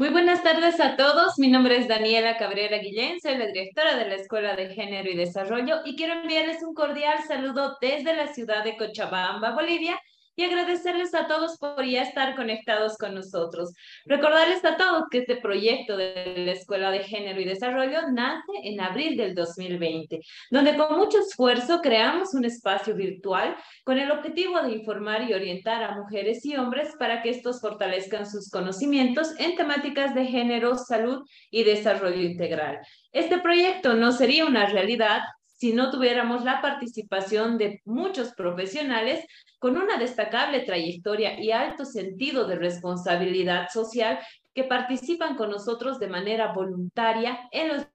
[0.00, 1.38] Muy buenas tardes a todos.
[1.38, 5.14] Mi nombre es Daniela Cabrera Guillén, soy la directora de la Escuela de Género y
[5.14, 10.00] Desarrollo y quiero enviarles un cordial saludo desde la ciudad de Cochabamba, Bolivia,
[10.40, 13.74] y agradecerles a todos por ya estar conectados con nosotros.
[14.06, 18.80] Recordarles a todos que este proyecto de la Escuela de Género y Desarrollo nace en
[18.80, 20.18] abril del 2020,
[20.50, 23.54] donde con mucho esfuerzo creamos un espacio virtual
[23.84, 28.24] con el objetivo de informar y orientar a mujeres y hombres para que estos fortalezcan
[28.24, 32.78] sus conocimientos en temáticas de género, salud y desarrollo integral.
[33.12, 35.20] Este proyecto no sería una realidad
[35.60, 39.26] si no tuviéramos la participación de muchos profesionales
[39.58, 44.18] con una destacable trayectoria y alto sentido de responsabilidad social
[44.54, 47.86] que participan con nosotros de manera voluntaria en los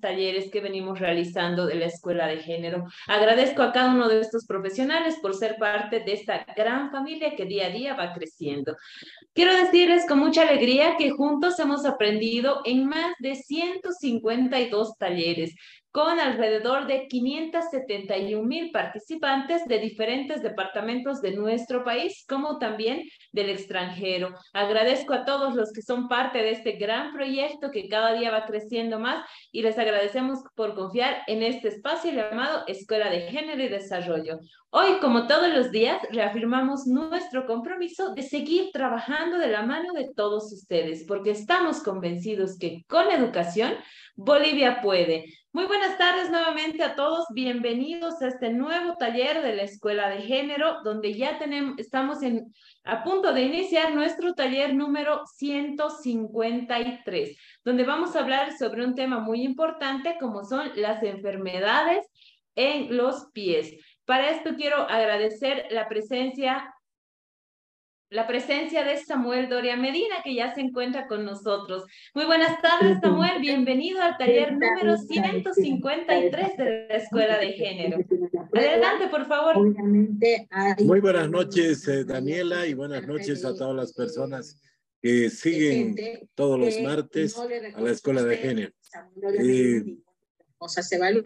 [0.00, 2.84] talleres que venimos realizando de la Escuela de Género.
[3.06, 7.44] Agradezco a cada uno de estos profesionales por ser parte de esta gran familia que
[7.44, 8.74] día a día va creciendo.
[9.34, 15.54] Quiero decirles con mucha alegría que juntos hemos aprendido en más de 152 talleres,
[15.92, 23.50] con alrededor de 571 mil participantes de diferentes departamentos de nuestro país, como también del
[23.50, 24.34] extranjero.
[24.54, 28.46] Agradezco a todos los que son parte de este gran proyecto que cada día va
[28.46, 33.68] creciendo más y les agradecemos por confiar en este espacio llamado Escuela de Género y
[33.68, 34.38] Desarrollo.
[34.70, 40.08] Hoy, como todos los días, reafirmamos nuestro compromiso de seguir trabajando de la mano de
[40.16, 43.74] todos ustedes, porque estamos convencidos que con educación
[44.16, 45.26] Bolivia puede.
[45.54, 47.26] Muy buenas tardes nuevamente a todos.
[47.34, 52.54] Bienvenidos a este nuevo taller de la Escuela de Género, donde ya tenemos, estamos en,
[52.84, 57.36] a punto de iniciar nuestro taller número 153,
[57.66, 62.06] donde vamos a hablar sobre un tema muy importante como son las enfermedades
[62.54, 63.74] en los pies.
[64.06, 66.74] Para esto quiero agradecer la presencia
[68.12, 71.84] la presencia de Samuel Doria Medina, que ya se encuentra con nosotros.
[72.14, 73.40] Muy buenas tardes, Samuel.
[73.40, 77.98] Bienvenido al taller número 153 de la Escuela de Género.
[78.52, 79.56] Adelante, por favor.
[80.80, 84.60] Muy buenas noches, eh, Daniela, y buenas noches a todas las personas
[85.00, 85.96] que siguen
[86.34, 88.72] todos los martes a la Escuela de Género.
[89.40, 89.96] Eh,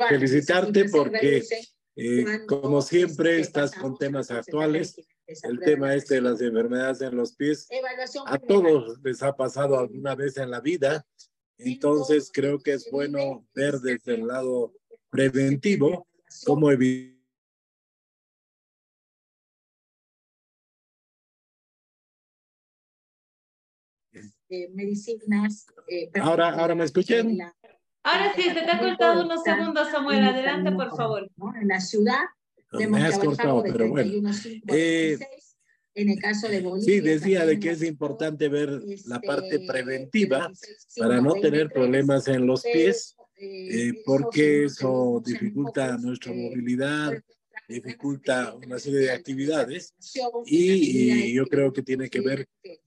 [0.08, 1.42] felicitarte porque,
[1.96, 4.94] eh, como siempre, estás con temas actuales
[5.26, 7.68] el tema este de las enfermedades en los pies,
[8.26, 11.04] a todos les ha pasado alguna vez en la vida,
[11.58, 14.72] entonces creo que es bueno ver desde el lado
[15.10, 16.06] preventivo
[16.44, 17.16] cómo evitar
[24.48, 25.66] eh, medicinas.
[25.88, 27.36] Eh, ahora, ahora me escuchan.
[28.04, 30.24] Ahora sí, se te ha cortado unos segundos, Samuel.
[30.24, 31.28] Adelante, por favor.
[31.60, 32.20] En la ciudad
[32.72, 34.30] me has cortado, pero bueno.
[34.68, 35.18] Eh,
[35.94, 36.94] en el caso de Bolivia.
[36.94, 40.52] Sí, decía de que es importante ver la parte este, preventiva
[40.96, 47.12] para no tener problemas en los pies, eh, porque eso dificulta nuestra movilidad,
[47.68, 49.94] dificulta una serie de actividades
[50.44, 52.46] y, yo creo que tiene que ver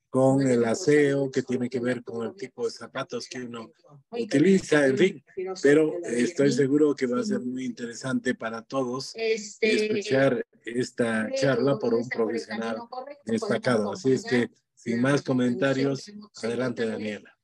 [0.09, 3.71] con el aseo, que tiene que ver con el tipo de zapatos que uno
[4.11, 5.23] utiliza, en fin.
[5.61, 11.77] Pero estoy seguro que va a ser muy interesante para todos este, escuchar esta charla
[11.77, 12.77] por un profesional
[13.25, 13.93] destacado.
[13.93, 17.38] Así es que, sin más comentarios, adelante, Daniela.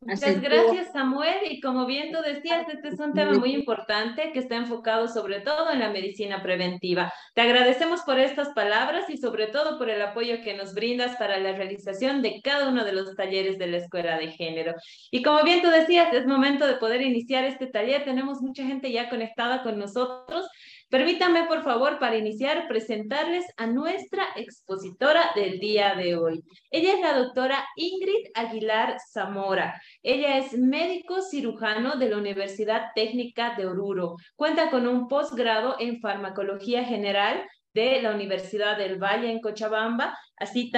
[0.00, 1.38] Muchas gracias, Samuel.
[1.50, 5.40] Y como bien tú decías, este es un tema muy importante que está enfocado sobre
[5.40, 7.12] todo en la medicina preventiva.
[7.34, 11.38] Te agradecemos por estas palabras y sobre todo por el apoyo que nos brindas para
[11.38, 14.74] la realización de cada uno de los talleres de la Escuela de Género.
[15.10, 18.04] Y como bien tú decías, es momento de poder iniciar este taller.
[18.04, 20.46] Tenemos mucha gente ya conectada con nosotros
[20.94, 26.44] Permítanme, por favor, para iniciar, presentarles a nuestra expositora del día de hoy.
[26.70, 29.82] Ella es la doctora Ingrid Aguilar Zamora.
[30.04, 34.14] Ella es médico cirujano de la Universidad Técnica de Oruro.
[34.36, 40.70] Cuenta con un posgrado en farmacología general de la Universidad del Valle en Cochabamba, así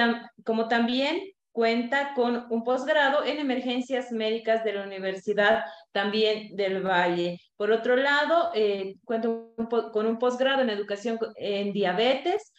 [0.43, 7.39] como también cuenta con un posgrado en emergencias médicas de la Universidad también del Valle.
[7.57, 9.29] Por otro lado, eh, cuenta
[9.91, 12.53] con un posgrado en educación en diabetes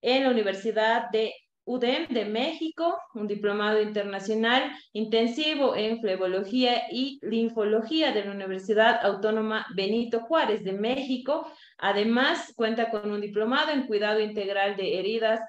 [0.00, 1.34] en la Universidad de
[1.64, 9.66] UDEM de México, un diplomado internacional intensivo en flebología y linfología de la Universidad Autónoma
[9.74, 11.50] Benito Juárez de México.
[11.78, 15.40] Además, cuenta con un diplomado en cuidado integral de heridas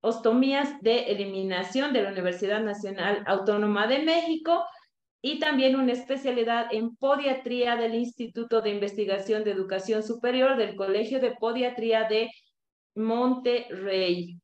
[0.00, 4.64] ostomías de eliminación de la Universidad Nacional Autónoma de México
[5.22, 11.20] y también una especialidad en podiatría del Instituto de Investigación de Educación Superior del Colegio
[11.20, 12.30] de Podiatría de
[12.94, 14.38] Monterrey.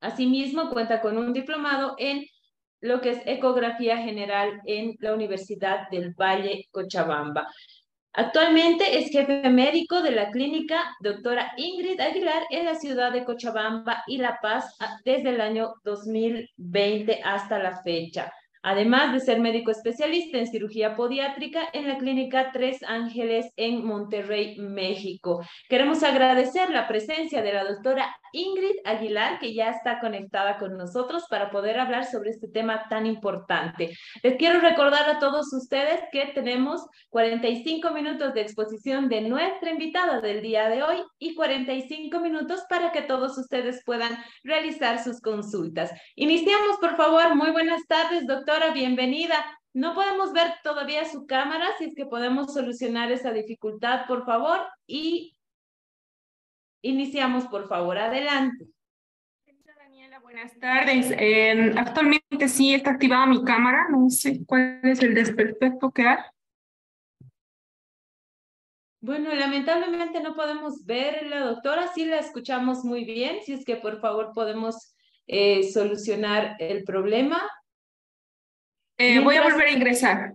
[0.00, 2.24] Asimismo, cuenta con un diplomado en
[2.80, 7.46] lo que es ecografía general en la Universidad del Valle Cochabamba.
[8.12, 14.02] Actualmente es jefe médico de la clínica doctora Ingrid Aguilar en la ciudad de Cochabamba
[14.06, 20.38] y La Paz desde el año 2020 hasta la fecha además de ser médico especialista
[20.38, 25.42] en cirugía podiátrica en la Clínica Tres Ángeles en Monterrey, México.
[25.68, 31.24] Queremos agradecer la presencia de la doctora Ingrid Aguilar, que ya está conectada con nosotros
[31.28, 33.90] para poder hablar sobre este tema tan importante.
[34.22, 40.20] Les quiero recordar a todos ustedes que tenemos 45 minutos de exposición de nuestra invitada
[40.20, 45.90] del día de hoy y 45 minutos para que todos ustedes puedan realizar sus consultas.
[46.14, 47.34] Iniciamos, por favor.
[47.34, 49.36] Muy buenas tardes, doctora doctora, bienvenida.
[49.72, 54.58] No podemos ver todavía su cámara, si es que podemos solucionar esa dificultad, por favor,
[54.88, 55.36] y
[56.82, 57.96] iniciamos, por favor.
[57.96, 58.66] Adelante.
[59.78, 61.12] Daniela, buenas tardes.
[61.16, 66.18] Eh, actualmente sí está activada mi cámara, no sé cuál es el desperfecto que hay.
[69.00, 73.76] Bueno, lamentablemente no podemos ver la doctora, sí la escuchamos muy bien, si es que
[73.76, 74.96] por favor podemos
[75.28, 77.40] eh, solucionar el problema.
[79.02, 80.34] Eh, voy a volver a ingresar.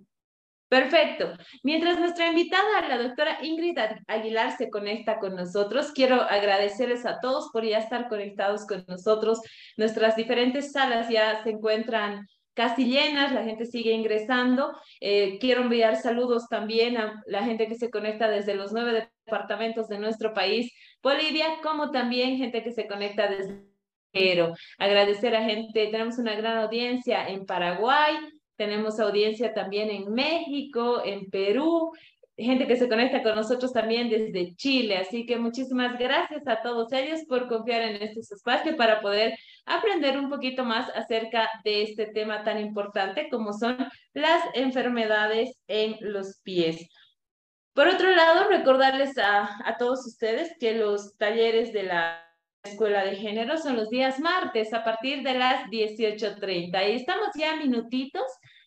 [0.67, 1.37] Perfecto.
[1.61, 3.77] Mientras nuestra invitada, la doctora Ingrid
[4.07, 9.39] Aguilar, se conecta con nosotros, quiero agradecerles a todos por ya estar conectados con nosotros.
[9.77, 14.75] Nuestras diferentes salas ya se encuentran casi llenas, la gente sigue ingresando.
[14.99, 19.87] Eh, quiero enviar saludos también a la gente que se conecta desde los nueve departamentos
[19.89, 20.73] de nuestro país,
[21.03, 23.75] Bolivia, como también gente que se conecta desde
[24.15, 28.15] pero agradecer a gente, tenemos una gran audiencia en Paraguay,
[28.55, 31.91] tenemos audiencia también en México, en Perú,
[32.37, 34.97] gente que se conecta con nosotros también desde Chile.
[34.97, 40.17] Así que muchísimas gracias a todos ellos por confiar en este espacio para poder aprender
[40.17, 43.77] un poquito más acerca de este tema tan importante como son
[44.13, 46.87] las enfermedades en los pies.
[47.73, 52.21] Por otro lado, recordarles a, a todos ustedes que los talleres de la
[52.63, 57.55] Escuela de Género son los días martes a partir de las 18.30 y estamos ya
[57.57, 58.23] minutitos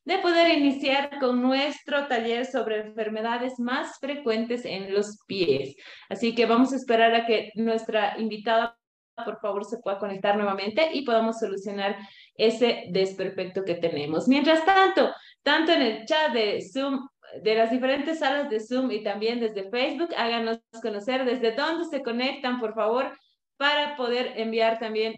[0.09, 5.77] de poder iniciar con nuestro taller sobre enfermedades más frecuentes en los pies.
[6.09, 8.79] Así que vamos a esperar a que nuestra invitada
[9.23, 11.95] por favor se pueda conectar nuevamente y podamos solucionar
[12.35, 14.29] ese desperfecto que tenemos.
[14.29, 15.11] Mientras tanto,
[15.43, 17.07] tanto en el chat de Zoom
[17.43, 22.03] de las diferentes salas de Zoom y también desde Facebook, háganos conocer desde dónde se
[22.03, 23.13] conectan, por favor,
[23.59, 25.17] para poder enviar también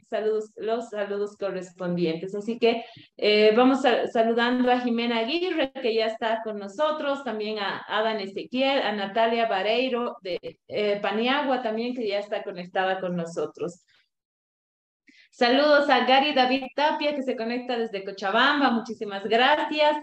[0.56, 2.34] los saludos correspondientes.
[2.34, 2.84] Así que
[3.18, 3.82] eh, vamos
[4.12, 9.46] saludando a Jimena Aguirre, que ya está con nosotros, también a Adán Ezequiel, a Natalia
[9.46, 13.84] Vareiro de eh, Paniagua también, que ya está conectada con nosotros.
[15.30, 19.98] Saludos a Gary David Tapia, que se conecta desde Cochabamba, muchísimas gracias.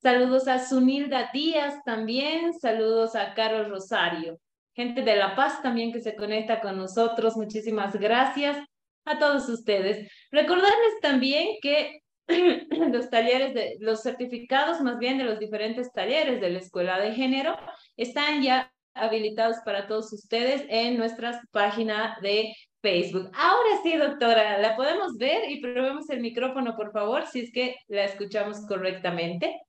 [0.00, 4.38] Saludos a Sunilda Díaz también, saludos a Carlos Rosario
[4.78, 7.36] gente de La Paz también que se conecta con nosotros.
[7.36, 8.56] Muchísimas gracias
[9.04, 10.08] a todos ustedes.
[10.30, 12.02] Recordarles también que
[12.92, 17.12] los talleres de los certificados más bien de los diferentes talleres de la Escuela de
[17.12, 17.56] Género
[17.96, 23.32] están ya habilitados para todos ustedes en nuestra página de Facebook.
[23.34, 27.74] Ahora sí, doctora, la podemos ver y probemos el micrófono, por favor, si es que
[27.88, 29.60] la escuchamos correctamente.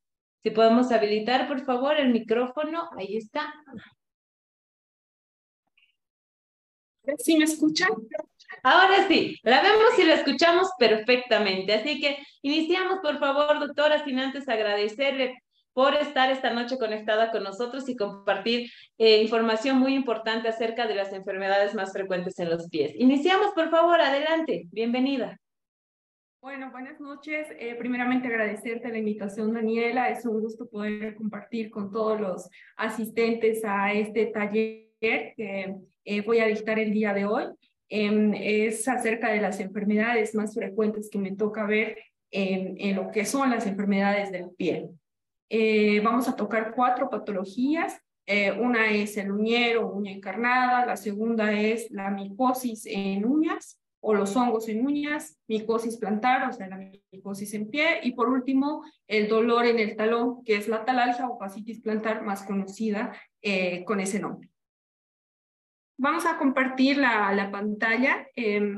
[0.44, 2.90] Si podemos habilitar, por favor, el micrófono.
[2.96, 3.52] Ahí está.
[7.18, 7.90] ¿Sí me escuchan?
[8.64, 11.74] Ahora sí, la vemos y la escuchamos perfectamente.
[11.74, 15.42] Así que iniciamos, por favor, doctora, sin antes agradecerle
[15.74, 20.96] por estar esta noche conectada con nosotros y compartir eh, información muy importante acerca de
[20.96, 22.92] las enfermedades más frecuentes en los pies.
[22.96, 24.68] Iniciamos, por favor, adelante.
[24.72, 25.40] Bienvenida.
[26.42, 27.48] Bueno, buenas noches.
[27.60, 30.10] Eh, primeramente agradecerte la invitación, Daniela.
[30.10, 35.76] Es un gusto poder compartir con todos los asistentes a este taller que
[36.10, 37.44] eh, voy a dictar el día de hoy.
[37.88, 41.98] Em, es acerca de las enfermedades más frecuentes que me toca ver
[42.32, 44.90] en, lo que son las enfermedades del pie.
[45.50, 48.02] Eh, vamos a tocar cuatro patologías.
[48.26, 50.84] Eh, una es el uñero, uña encarnada.
[50.84, 56.54] La segunda es la micosis en uñas o los hongos en uñas, micosis plantar, o
[56.54, 56.78] sea, la
[57.12, 61.28] micosis en pie, y por último, el dolor en el talón, que es la talalgia
[61.28, 63.12] o fascitis plantar más conocida
[63.86, 64.50] con ese nombre.
[66.02, 68.26] Vamos a compartir la, la pantalla.
[68.34, 68.74] Eh,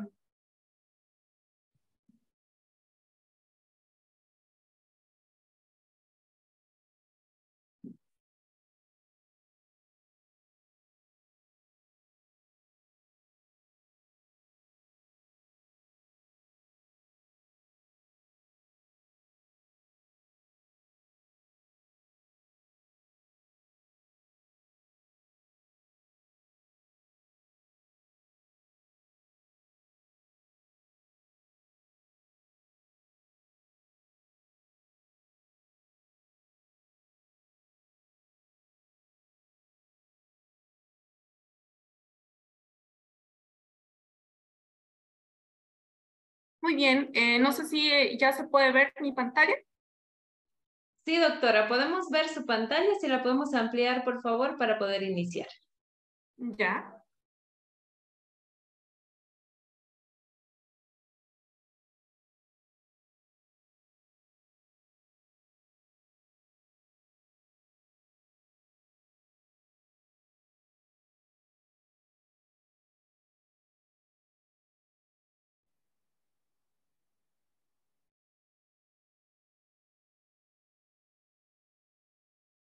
[46.62, 49.56] Muy bien, eh, no sé si eh, ya se puede ver mi pantalla.
[51.06, 55.48] Sí, doctora, podemos ver su pantalla, si la podemos ampliar, por favor, para poder iniciar.
[56.38, 57.01] Ya.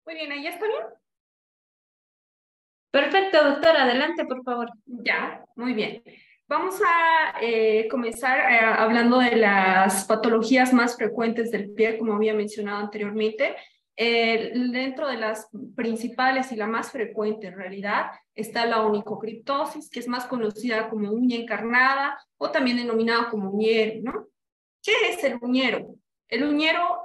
[0.06, 0.84] Muy bien, ¿ahí está bien?
[2.92, 4.70] Perfecto, doctora, adelante, por favor.
[4.86, 6.02] Ya, muy bien.
[6.46, 12.34] Vamos a eh, comenzar eh, hablando de las patologías más frecuentes del pie, como había
[12.34, 13.56] mencionado anteriormente.
[13.96, 19.98] Eh, dentro de las principales y la más frecuente en realidad está la onicocriptosis, que
[19.98, 24.28] es más conocida como uña encarnada o también denominada como uñero, ¿no?
[24.82, 25.96] ¿Qué es el uñero?
[26.28, 27.02] El uñero,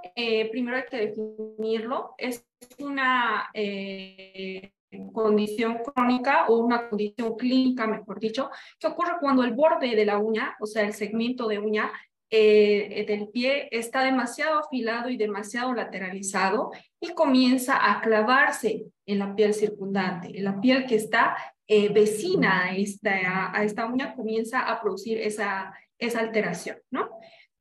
[0.52, 2.46] primero hay que definirlo, es
[2.80, 4.72] una eh,
[5.14, 8.50] condición crónica o una condición clínica, mejor dicho,
[8.80, 11.92] que ocurre cuando el borde de la uña, o sea, el segmento de uña
[12.30, 19.36] eh, del pie está demasiado afilado y demasiado lateralizado y comienza a clavarse en la
[19.36, 21.36] piel circundante, en la piel que está
[21.68, 27.10] eh, vecina a esta, a esta uña comienza a producir esa, esa alteración, ¿no?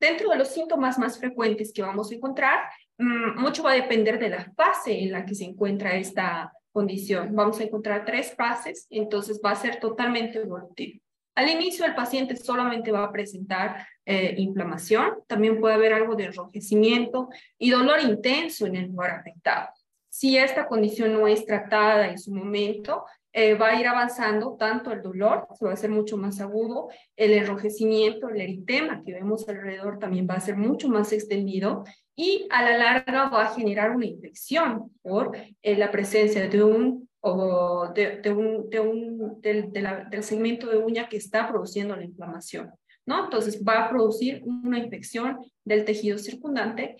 [0.00, 2.61] Dentro de los síntomas más frecuentes que vamos a encontrar
[3.00, 7.35] Mm, mucho va a depender de la fase en la que se encuentra esta condición.
[7.35, 11.00] Vamos a encontrar tres fases, entonces va a ser totalmente evolutivo.
[11.35, 16.25] Al inicio el paciente solamente va a presentar eh, inflamación, también puede haber algo de
[16.25, 19.71] enrojecimiento y dolor intenso en el lugar afectado.
[20.11, 24.93] Si esta condición no es tratada en su momento, eh, va a ir avanzando tanto
[24.93, 29.49] el dolor, se va a hacer mucho más agudo, el enrojecimiento, el eritema que vemos
[29.49, 31.85] alrededor también va a ser mucho más extendido
[32.17, 37.09] y a la larga va a generar una infección por eh, la presencia de un
[37.21, 42.71] o de, un, de un del, del segmento de uña que está produciendo la inflamación,
[43.05, 43.25] ¿no?
[43.25, 46.97] Entonces va a producir una infección del tejido circundante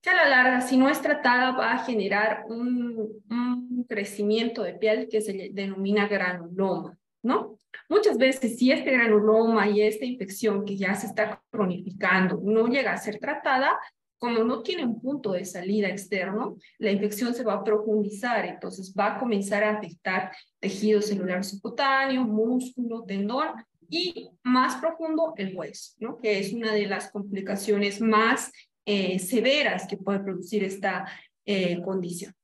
[0.00, 4.74] que a la larga, si no es tratada, va a generar un, un crecimiento de
[4.74, 7.58] piel que se denomina granuloma, ¿no?
[7.88, 12.92] Muchas veces, si este granuloma y esta infección que ya se está cronificando no llega
[12.92, 13.78] a ser tratada,
[14.18, 18.92] como no tiene un punto de salida externo, la infección se va a profundizar, entonces
[18.98, 23.48] va a comenzar a afectar tejido celular subcutáneo, músculo, tendón
[23.88, 26.18] y más profundo el hueso, ¿no?
[26.18, 28.52] que es una de las complicaciones más
[28.90, 31.04] eh, severas que puede producir esta
[31.44, 32.34] eh, condición.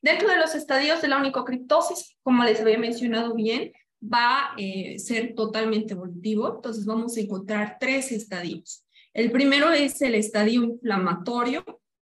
[0.00, 3.72] Dentro de los estadios de la onicocriptosis, como les había mencionado bien,
[4.02, 8.86] va a eh, ser totalmente evolutivo, entonces vamos a encontrar tres estadios.
[9.12, 11.62] El primero es el estadio inflamatorio.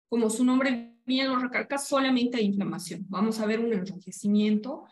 [0.09, 3.07] Como su nombre bien lo recalca, solamente hay inflamación.
[3.09, 4.83] Vamos a ver un enrojecimiento.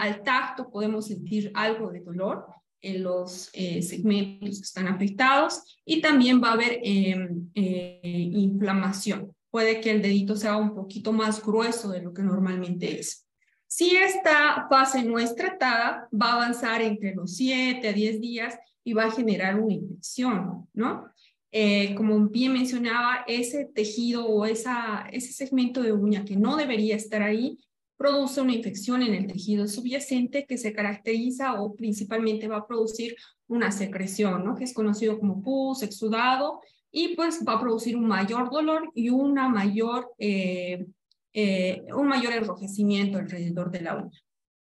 [0.00, 2.44] Al tacto podemos sentir algo de dolor
[2.82, 9.34] los eh, segmentos que están afectados y también va a haber em, eh, inflamación.
[9.50, 13.26] Puede que el dedito sea un poquito más grueso de lo que normalmente es.
[13.66, 18.58] Si esta fase no es tratada, va a avanzar entre los 7 a 10 días
[18.82, 21.04] y va a generar una infección, ¿no?
[21.50, 26.96] Eh, como bien mencionaba, ese tejido o esa, ese segmento de uña que no debería
[26.96, 27.58] estar ahí
[27.98, 33.16] produce una infección en el tejido subyacente que se caracteriza o principalmente va a producir
[33.48, 34.54] una secreción, ¿no?
[34.54, 39.10] que es conocido como pus, exudado, y pues va a producir un mayor dolor y
[39.10, 40.86] una mayor, eh,
[41.34, 44.18] eh, un mayor enrojecimiento alrededor de la uña.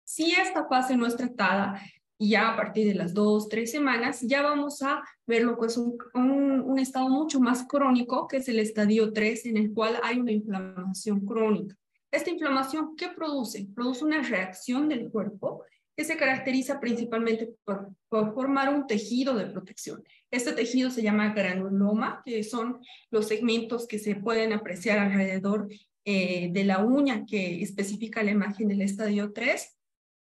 [0.04, 1.80] Si esta fase no es tratada,
[2.18, 5.76] ya a partir de las dos, tres semanas, ya vamos a ver lo que es
[5.76, 10.20] un, un, estado mucho más crónico, que es el estadio 3, en el cual hay
[10.20, 11.76] una inflamación crónica.
[12.14, 13.66] Esta inflamación, ¿qué produce?
[13.74, 15.64] Produce una reacción del cuerpo
[15.96, 20.00] que se caracteriza principalmente por, formar un tejido de protección.
[20.30, 22.78] Este tejido se llama granuloma, que son
[23.10, 25.68] los segmentos que se pueden apreciar alrededor
[26.04, 29.76] eh, de la uña que especifica la imagen del estadio 3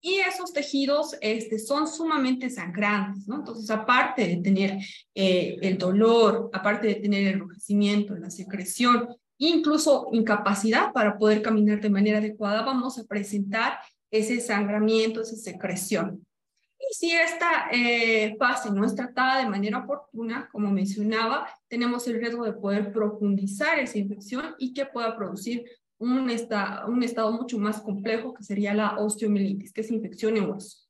[0.00, 3.36] y esos tejidos este, son sumamente sangrantes, ¿no?
[3.36, 4.78] Entonces, aparte de tener
[5.14, 11.80] eh, el dolor, aparte de tener el enrojecimiento, la secreción, incluso incapacidad para poder caminar
[11.80, 13.78] de manera adecuada, vamos a presentar
[14.10, 16.26] ese sangramiento, esa secreción.
[16.78, 22.20] Y si esta eh, fase no es tratada de manera oportuna, como mencionaba, tenemos el
[22.20, 25.64] riesgo de poder profundizar esa infección y que pueda producir
[25.98, 30.86] un, un estado mucho más complejo que sería la osteomielitis, que es infección en hueso.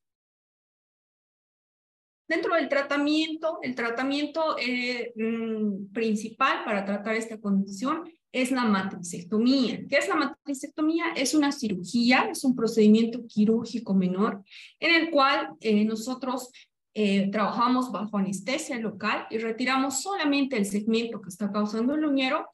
[2.29, 8.03] Dentro del tratamiento, el tratamiento eh, mm, principal para tratar esta condición
[8.43, 9.81] es la matricectomía.
[9.89, 11.07] ¿Qué es la matricectomía?
[11.17, 14.43] Es una cirugía, es un procedimiento quirúrgico menor
[14.79, 16.51] en el cual eh, nosotros
[16.95, 22.47] eh, trabajamos bajo anestesia local y retiramos solamente el segmento que está causando el uñero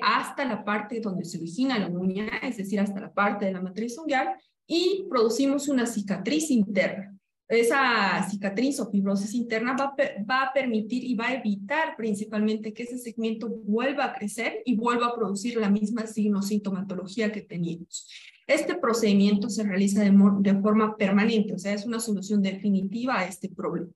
[0.00, 3.60] hasta la parte donde se origina la uña, es decir, hasta la parte de la
[3.60, 4.28] matriz unguial,
[4.64, 7.15] y producimos una cicatriz interna
[7.48, 9.94] esa cicatriz o fibrosis interna va,
[10.28, 14.76] va, a permitir y va a evitar principalmente que ese segmento vuelva a crecer y
[14.76, 18.08] vuelva a producir la misma signo-sintomatología que teníamos.
[18.48, 23.48] Este procedimiento se realiza de, forma permanente, o sea, es una solución definitiva a este
[23.48, 23.90] problema.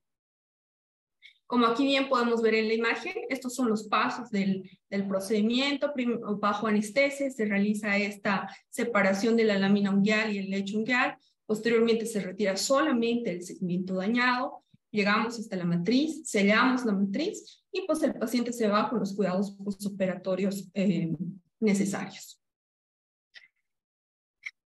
[1.47, 5.93] Como aquí bien podemos ver en la imagen, estos son los pasos del, del procedimiento.
[6.39, 11.17] Bajo anestesia se realiza esta separación de la lámina unguial y el lecho unguial
[11.51, 17.85] Posteriormente se retira solamente el segmento dañado, llegamos hasta la matriz, sellamos la matriz y
[17.89, 21.13] pues el paciente se va con los cuidados postoperatorios eh,
[21.59, 22.41] necesarios.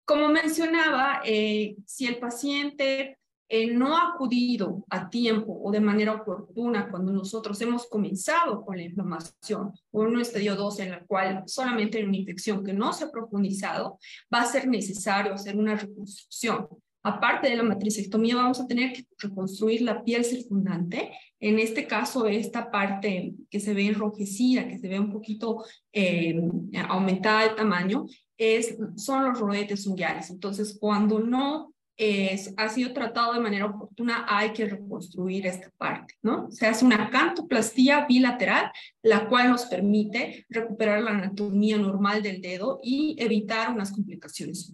[0.04, 6.90] Como mencionaba, eh, si el paciente eh, no acudido a tiempo o de manera oportuna
[6.90, 11.44] cuando nosotros hemos comenzado con la inflamación o en un estadio 2 en el cual
[11.46, 14.00] solamente hay una infección que no se ha profundizado,
[14.34, 16.68] va a ser necesario hacer una reconstrucción.
[17.04, 21.12] Aparte de la matricectomía, vamos a tener que reconstruir la piel circundante.
[21.40, 26.36] En este caso, esta parte que se ve enrojecida, que se ve un poquito eh,
[26.90, 30.32] aumentada de tamaño, es, son los rodetes unguiales.
[30.32, 36.16] Entonces, cuando no es, ha sido tratado de manera oportuna, hay que reconstruir esta parte,
[36.22, 36.52] ¿no?
[36.52, 42.80] Se hace una cantoplastía bilateral, la cual nos permite recuperar la anatomía normal del dedo
[42.84, 44.74] y evitar unas complicaciones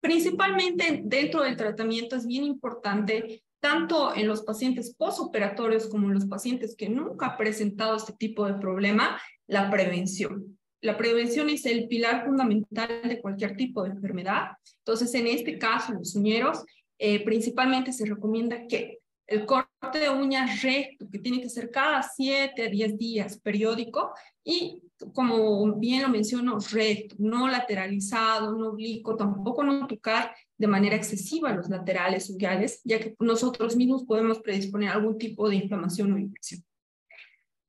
[0.00, 6.24] Principalmente dentro del tratamiento es bien importante, tanto en los pacientes postoperatorios como en los
[6.24, 10.58] pacientes que nunca han presentado este tipo de problema, la prevención.
[10.82, 14.52] La prevención es el pilar fundamental de cualquier tipo de enfermedad.
[14.78, 16.64] Entonces, en este caso, los uñeros,
[16.98, 22.02] eh, principalmente se recomienda que el corte de uñas recto, que tiene que ser cada
[22.02, 24.12] 7 a 10 días, periódico,
[24.42, 24.82] y
[25.14, 31.54] como bien lo menciono, recto, no lateralizado, no oblicuo, tampoco no tocar de manera excesiva
[31.54, 36.64] los laterales unguiales, ya que nosotros mismos podemos predisponer algún tipo de inflamación o infección.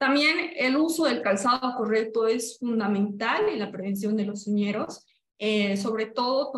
[0.02, 5.06] También el uso del calzado correcto es fundamental en la prevención de los uñeros,
[5.38, 6.52] eh, sobre todo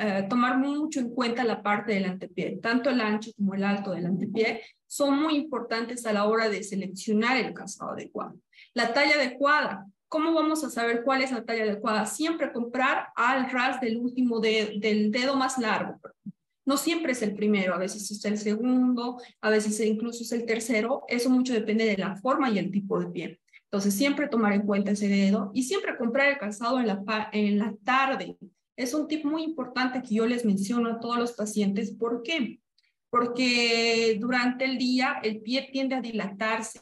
[0.00, 3.92] eh, tomar mucho en cuenta la parte del antepié, tanto el ancho como el alto
[3.92, 8.34] del antepié son muy importantes a la hora de seleccionar el calzado adecuado.
[8.72, 12.06] La talla adecuada, ¿cómo vamos a saber cuál es la talla adecuada?
[12.06, 16.00] Siempre comprar al ras del último del dedo más largo,
[16.66, 20.46] no siempre es el primero, a veces es el segundo, a veces incluso es el
[20.46, 21.04] tercero.
[21.08, 23.40] Eso mucho depende de la forma y el tipo de pie.
[23.64, 27.58] Entonces, siempre tomar en cuenta ese dedo y siempre comprar el calzado en la, en
[27.58, 28.36] la tarde.
[28.76, 31.90] Es un tip muy importante que yo les menciono a todos los pacientes.
[31.92, 32.60] ¿Por qué?
[33.10, 36.80] Porque durante el día el pie tiende a dilatarse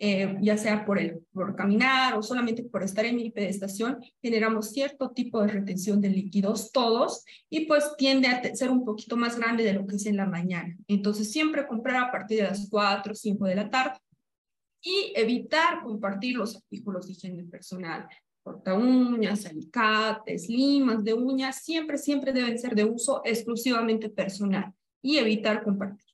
[0.00, 4.70] eh, ya sea por, el, por caminar o solamente por estar en mi pedestación, generamos
[4.70, 9.36] cierto tipo de retención de líquidos todos y pues tiende a ser un poquito más
[9.36, 10.76] grande de lo que es en la mañana.
[10.86, 13.98] Entonces siempre comprar a partir de las 4 o 5 de la tarde
[14.80, 18.08] y evitar compartir los artículos de higiene personal.
[18.42, 25.18] Corta uñas, alicates, limas de uñas, siempre, siempre deben ser de uso exclusivamente personal y
[25.18, 26.07] evitar compartir.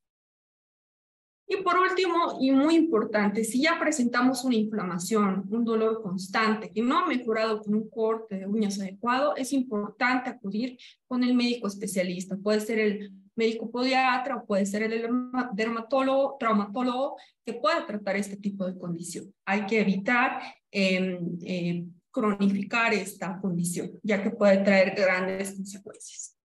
[1.46, 6.80] Y por último, y muy importante, si ya presentamos una inflamación, un dolor constante que
[6.80, 11.68] no ha mejorado con un corte de uñas adecuado, es importante acudir con el médico
[11.68, 12.36] especialista.
[12.36, 15.06] Puede ser el médico podiatra o puede ser el
[15.52, 19.34] dermatólogo, traumatólogo que pueda tratar este tipo de condición.
[19.44, 20.40] Hay que evitar
[20.72, 26.36] eh, eh, cronificar esta condición, ya que puede traer grandes consecuencias.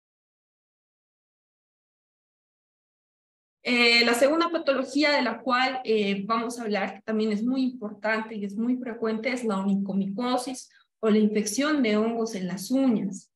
[3.71, 7.65] Eh, la segunda patología de la cual eh, vamos a hablar, que también es muy
[7.65, 12.71] importante y es muy frecuente, es la onicomicosis o la infección de hongos en las
[12.71, 13.31] uñas.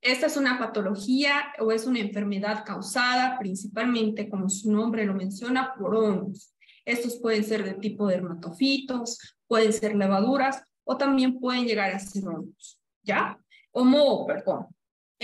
[0.00, 5.74] Esta es una patología o es una enfermedad causada principalmente, como su nombre lo menciona,
[5.74, 6.54] por hongos.
[6.84, 12.28] Estos pueden ser de tipo dermatofitos, pueden ser levaduras o también pueden llegar a ser
[12.28, 13.36] hongos, ¿ya?
[13.72, 14.68] O moho, perdón.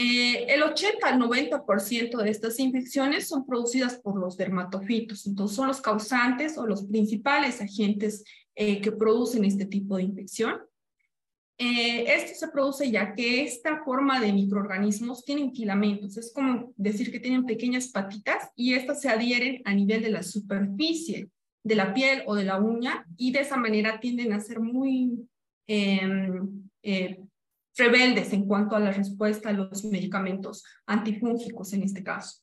[0.00, 5.66] Eh, el 80 al 90% de estas infecciones son producidas por los dermatofitos, entonces son
[5.66, 8.22] los causantes o los principales agentes
[8.54, 10.60] eh, que producen este tipo de infección.
[11.58, 17.10] Eh, esto se produce ya que esta forma de microorganismos tienen filamentos, es como decir
[17.10, 21.28] que tienen pequeñas patitas y estas se adhieren a nivel de la superficie
[21.64, 25.28] de la piel o de la uña y de esa manera tienden a ser muy
[25.66, 27.18] em, eh,
[27.78, 32.42] rebeldes en cuanto a la respuesta a los medicamentos antifúngicos en este caso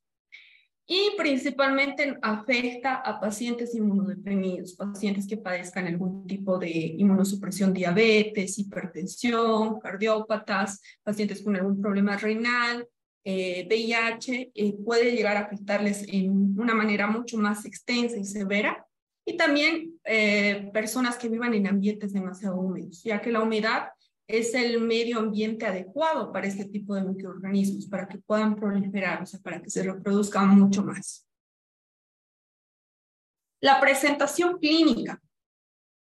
[0.87, 9.79] y principalmente afecta a pacientes inmunodeprimidos, pacientes que padezcan algún tipo de inmunosupresión, diabetes, hipertensión,
[9.79, 12.87] cardiópatas, pacientes con algún problema renal,
[13.25, 18.85] VIH, eh, puede llegar a afectarles en una manera mucho más extensa y severa.
[19.25, 23.87] Y también eh, personas que vivan en ambientes demasiado húmedos, ya que la humedad
[24.27, 29.25] es el medio ambiente adecuado para este tipo de microorganismos, para que puedan proliferar, o
[29.25, 31.27] sea, para que se reproduzcan mucho más.
[33.61, 35.21] La presentación clínica.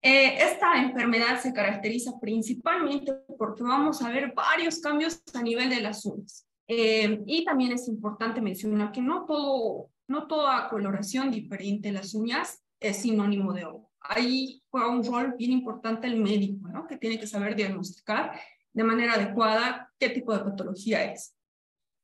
[0.04, 5.80] Eh, esta enfermedad se caracteriza principalmente porque vamos a ver varios cambios a nivel de
[5.80, 6.46] las uñas.
[6.66, 12.14] Eh, y también es importante mencionar que no, todo, no toda coloración diferente de las
[12.14, 16.86] uñas es sinónimo de hongo ahí juega un rol bien importante el médico, ¿no?
[16.86, 18.32] que tiene que saber diagnosticar
[18.72, 21.34] de manera adecuada qué tipo de patología es.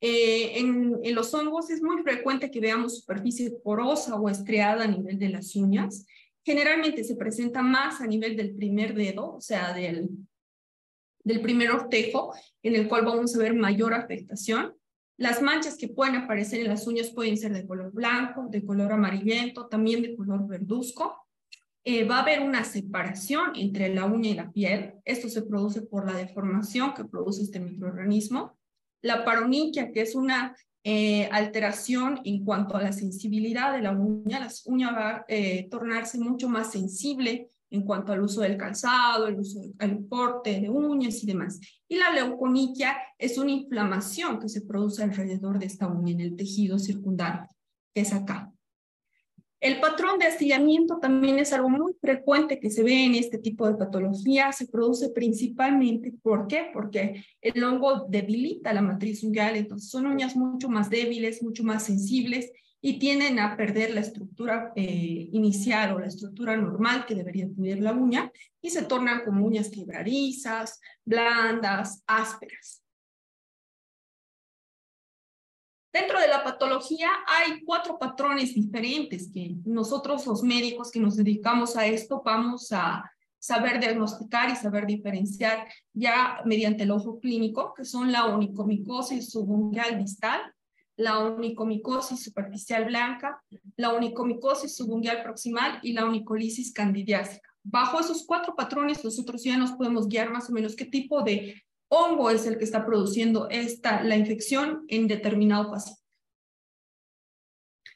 [0.01, 5.19] Eh, en, los hongos es muy frecuente que veamos superficie porosa o estriada a nivel
[5.19, 6.07] de las uñas.
[6.45, 10.09] Generalmente se presenta más a nivel del primer dedo, o sea, del,
[11.25, 12.33] del primer ortejo,
[12.63, 14.75] en el cual vamos a ver mayor afectación.
[15.17, 18.93] Las manchas que pueden aparecer en las uñas pueden ser de color blanco, de color
[18.93, 21.28] amarillento, también de color verduzco.
[21.91, 24.97] Eh, va a haber una separación entre la uña y la piel.
[25.07, 28.59] Esto se produce por la deformación que produce este microorganismo.
[29.01, 34.39] La paroniquia, que es una eh, alteración en cuanto a la sensibilidad de la uña.
[34.39, 39.27] La uña va a eh, tornarse mucho más sensible en cuanto al uso del calzado,
[39.27, 41.59] el uso del corte de uñas y demás.
[41.89, 46.37] Y la leuconiquia es una inflamación que se produce alrededor de esta uña en el
[46.37, 47.55] tejido circundante,
[47.95, 48.53] que es acá.
[49.61, 53.67] El patrón de astillamiento también es algo muy frecuente que se ve en este tipo
[53.67, 54.53] de patología.
[54.53, 56.71] Se produce principalmente, ¿por qué?
[56.73, 61.83] Porque el hongo debilita la matriz unguial, entonces son uñas mucho más débiles, mucho más
[61.85, 67.49] sensibles y tienden a perder la estructura eh, inicial o la estructura normal que debería
[67.49, 68.31] tener la uña
[68.63, 72.83] y se tornan como uñas quebradizas, blandas, ásperas.
[75.93, 81.77] Dentro de la patología hay cuatro patrones diferentes que nosotros los médicos que nos dedicamos
[81.77, 87.85] a esto vamos a saber diagnosticar y saber diferenciar ya mediante el ojo clínico, que
[87.85, 90.41] son la onicomicosis subungual distal,
[90.97, 93.43] la onicomicosis superficial blanca,
[93.77, 97.49] la onicomicosis subungual proximal y la onicolisis candidiásica.
[97.63, 101.55] Bajo esos cuatro patrones nosotros ya nos podemos guiar más o menos qué tipo de
[101.89, 106.01] hongo es el que está produciendo esta, la infección en determinado paciente.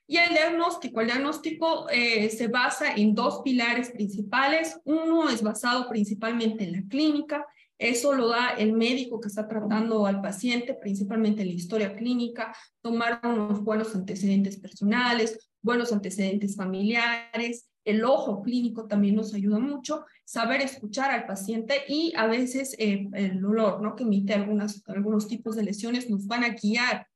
[0.07, 4.79] Y el diagnóstico, el diagnóstico eh, se basa en dos pilares principales.
[4.85, 7.47] Uno es basado principalmente en la clínica,
[7.83, 12.55] eso lo da el médico que está tratando al paciente, principalmente en la historia clínica,
[12.81, 20.05] tomar unos buenos antecedentes personales, buenos antecedentes familiares, el ojo clínico también nos ayuda mucho,
[20.25, 23.97] saber escuchar al paciente y a veces eh, el olor, ¿no?
[23.97, 27.07] que emite algunas, algunos tipos de lesiones, nos van a guiar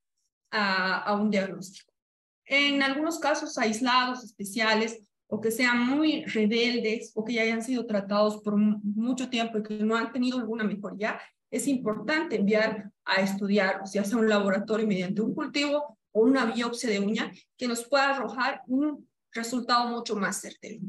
[0.51, 1.93] a, un diagnóstico.
[2.47, 7.85] En algunos casos aislados, especiales, o que sean muy rebeldes o que ya hayan sido
[7.85, 11.19] tratados por mucho tiempo y que no han tenido alguna mejoría,
[11.51, 16.47] es importante enviar a estudiar, o sea, sea un laboratorio mediante un cultivo o una
[16.47, 19.06] biopsia de uña que nos pueda arrojar un
[19.37, 20.81] resultado mucho más certero.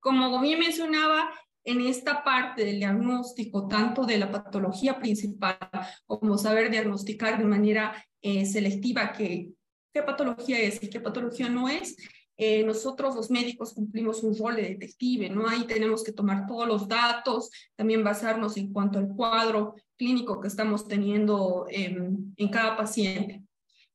[0.00, 1.30] Como bien mencionaba,
[1.66, 5.58] en esta parte del diagnóstico, tanto de la patología principal
[6.06, 9.50] como saber diagnosticar de manera eh, selectiva qué,
[9.92, 11.96] qué patología es y qué patología no es,
[12.36, 15.48] eh, nosotros los médicos cumplimos un rol de detective, ¿no?
[15.48, 20.48] Ahí tenemos que tomar todos los datos, también basarnos en cuanto al cuadro clínico que
[20.48, 23.45] estamos teniendo en cada paciente.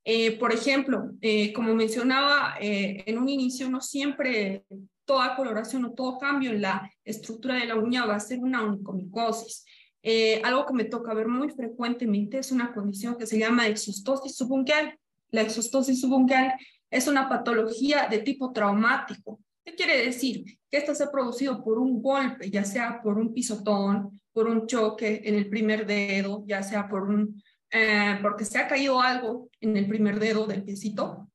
[0.04, 4.66] Eh, por ejemplo, eh, como mencionaba eh, en un inicio, no siempre
[5.06, 8.64] toda coloración o todo cambio en la estructura de la uña va a ser una
[8.64, 9.66] onicomicosis.
[10.44, 14.98] algo que me toca ver muy frecuentemente es una condición que se llama exostosis subungual.
[15.30, 16.54] La exostosis subungual
[16.90, 19.40] es una patología de tipo traumático.
[19.64, 20.44] ¿Qué quiere decir?
[20.70, 24.66] Que esta se ha producido por un golpe, ya sea por un pisotón, por un
[24.66, 29.50] choque en el primer dedo, ya sea por un eh, porque se ha caído algo
[29.62, 31.30] en el primer dedo del piecito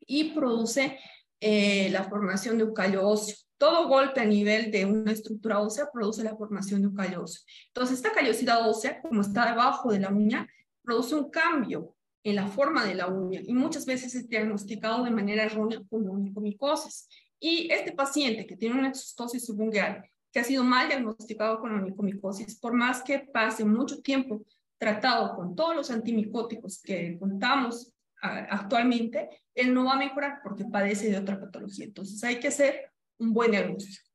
[0.00, 0.98] y produce
[1.40, 3.36] eh, la formación de un callo óseo.
[3.58, 7.40] todo golpe a nivel de una estructura ósea produce la formación de un calloso.
[7.68, 10.46] Entonces, esta callosidad ósea, como está debajo de la uña,
[10.82, 15.10] produce un cambio en la forma de la uña y muchas veces es diagnosticado de
[15.10, 17.08] manera errónea como onicomicosis.
[17.38, 22.58] Y este paciente que tiene una exostosis subungual, que ha sido mal diagnosticado con onicomicosis,
[22.58, 24.42] por más que pase mucho tiempo
[24.78, 31.10] tratado con todos los antimicóticos que contamos actualmente, él no va a mejorar porque padece
[31.10, 31.84] de otra patología.
[31.84, 34.08] Entonces hay que hacer un buen diagnóstico.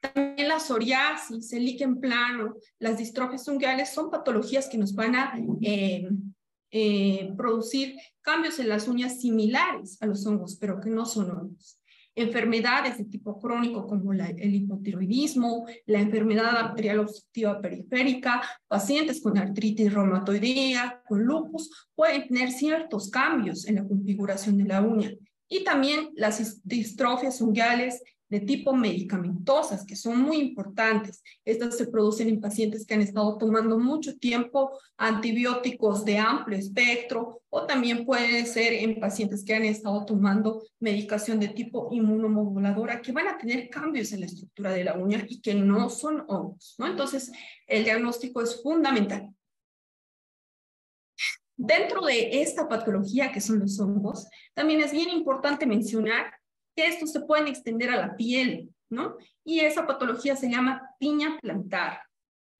[0.00, 5.34] También la psoriasis, el líquen plano, las distrofias unguiales son patologías que nos van a
[5.60, 6.08] eh,
[6.72, 11.78] eh, producir cambios en las uñas similares a los hongos, pero que no son hongos.
[12.14, 19.92] Enfermedades de tipo crónico como el hipotiroidismo, la enfermedad arterial obstructiva periférica, pacientes con artritis
[19.92, 25.10] reumatoidea, con lupus, pueden tener ciertos cambios en la configuración de la uña.
[25.48, 31.22] Y también las distrofias unguiales de tipo medicamentosas, que son muy importantes.
[31.44, 37.42] Estas se producen en pacientes que han estado tomando mucho tiempo antibióticos de amplio espectro
[37.50, 43.12] o también puede ser en pacientes que han estado tomando medicación de tipo inmunomoduladora que
[43.12, 46.74] van a tener cambios en la estructura de la uña y que no son hongos,
[46.78, 46.86] ¿no?
[46.86, 47.30] Entonces,
[47.66, 49.28] el diagnóstico es fundamental.
[51.54, 56.32] Dentro de esta patología que son los hongos, también es bien importante mencionar
[56.74, 59.16] que estos se pueden extender a la piel, ¿no?
[59.44, 62.00] Y esa patología se llama piña plantar.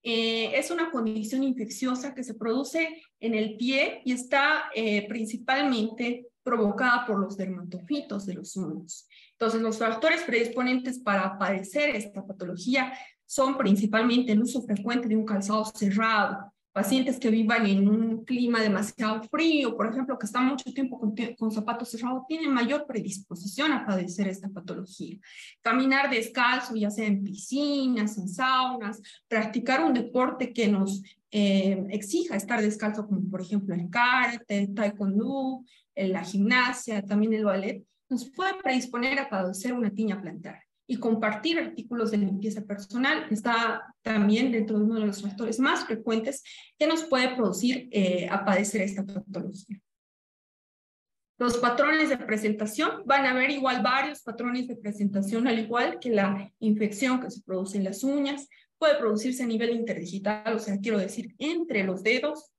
[0.02, 6.26] Eh, es una condición infecciosa que se produce en el pie y está eh, principalmente
[6.42, 9.06] provocada por los dermatofitos de los hongos.
[9.32, 12.92] Entonces, los factores predisponentes para padecer esta patología
[13.26, 18.60] son principalmente el uso frecuente de un calzado cerrado, pacientes que vivan en un clima
[18.60, 20.98] demasiado frío, por ejemplo, que están mucho tiempo
[21.38, 25.18] con, zapatos cerrados, tienen mayor predisposición a padecer esta patología.
[25.60, 32.36] Caminar descalzo, ya sea en piscinas, en saunas, practicar un deporte que nos eh, exija
[32.36, 38.30] estar descalzo, como por ejemplo el karate, el taekwondo, la gimnasia, también el ballet, nos
[38.30, 44.52] puede predisponer a padecer una tiña plantar y compartir artículos de limpieza personal está también
[44.52, 46.42] dentro de uno de los factores más frecuentes
[46.78, 49.80] que nos puede producir eh, a padecer esta patología.
[51.38, 56.10] Los patrones de presentación, van a haber igual varios patrones de presentación, al igual que
[56.10, 60.78] la infección que se produce en las uñas, puede producirse a nivel interdigital, o sea,
[60.78, 62.51] quiero decir, entre los dedos,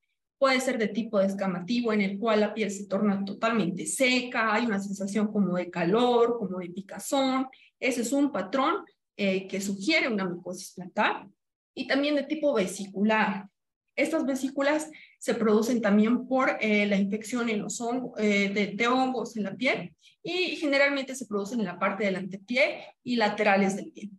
[0.44, 4.66] puede ser de tipo descamativo, en el cual la piel se torna totalmente seca, hay
[4.66, 7.48] una sensación como de calor, como de picazón,
[7.80, 8.84] ese es un patrón
[9.16, 11.30] eh, que sugiere una micosis plantar
[11.74, 13.48] y también de tipo vesicular.
[13.96, 19.38] Estas vesículas se producen también por eh, la infección en los hongos, eh, de, hongos
[19.38, 23.94] en la piel y generalmente se producen en la parte del antepié y laterales del
[23.94, 24.10] pie.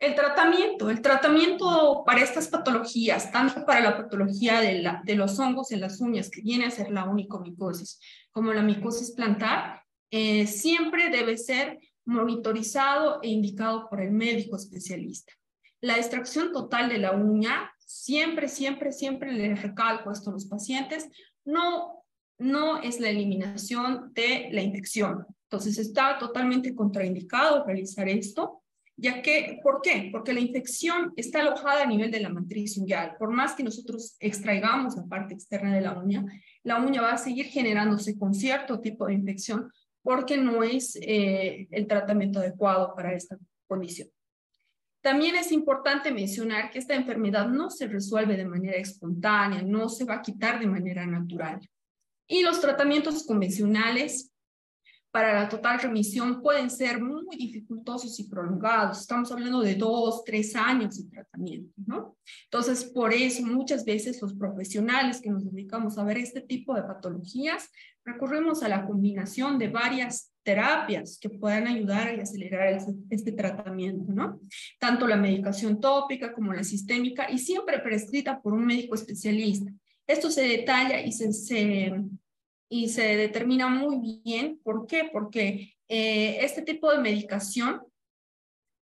[0.00, 5.80] El tratamiento, el tratamiento para estas patologías, tanto para la patología de, los hongos en
[5.82, 8.00] las uñas, que viene a ser la onicomicosis,
[8.32, 15.34] como la micosis plantar, eh, siempre debe ser monitorizado e indicado por el médico especialista.
[15.82, 21.10] La extracción total de la uña, siempre, siempre, siempre les recalco esto a los pacientes,
[21.44, 22.04] no,
[22.38, 25.26] no es la eliminación de la infección.
[25.42, 28.59] Entonces está totalmente contraindicado realizar esto,
[29.00, 30.10] ya que, ¿por qué?
[30.12, 33.16] Porque la infección está alojada a nivel de la matriz unguial.
[33.18, 36.24] Por más que nosotros extraigamos la parte externa de la uña,
[36.62, 39.70] la uña va a seguir generándose con cierto tipo de infección
[40.02, 44.08] porque no es eh, el tratamiento adecuado para esta condición.
[45.02, 50.04] También es importante mencionar que esta enfermedad no se resuelve de manera espontánea, no se
[50.04, 51.58] va a quitar de manera natural.
[52.26, 54.29] Y los tratamientos convencionales
[55.10, 59.00] para la total remisión pueden ser muy dificultosos y prolongados.
[59.00, 62.16] Estamos hablando de dos, tres años de tratamiento, ¿no?
[62.44, 66.82] Entonces, por eso muchas veces los profesionales que nos dedicamos a ver este tipo de
[66.82, 67.70] patologías,
[68.04, 72.78] recurrimos a la combinación de varias terapias que puedan ayudar y acelerar
[73.10, 74.40] este, tratamiento, ¿no?
[74.78, 79.70] Tanto la medicación tópica como la sistémica y siempre prescrita por un médico especialista.
[80.06, 81.92] Esto se detalla y se, se
[82.70, 84.58] y se determina muy bien.
[84.62, 85.10] ¿Por qué?
[85.12, 87.82] Porque eh, este tipo de medicación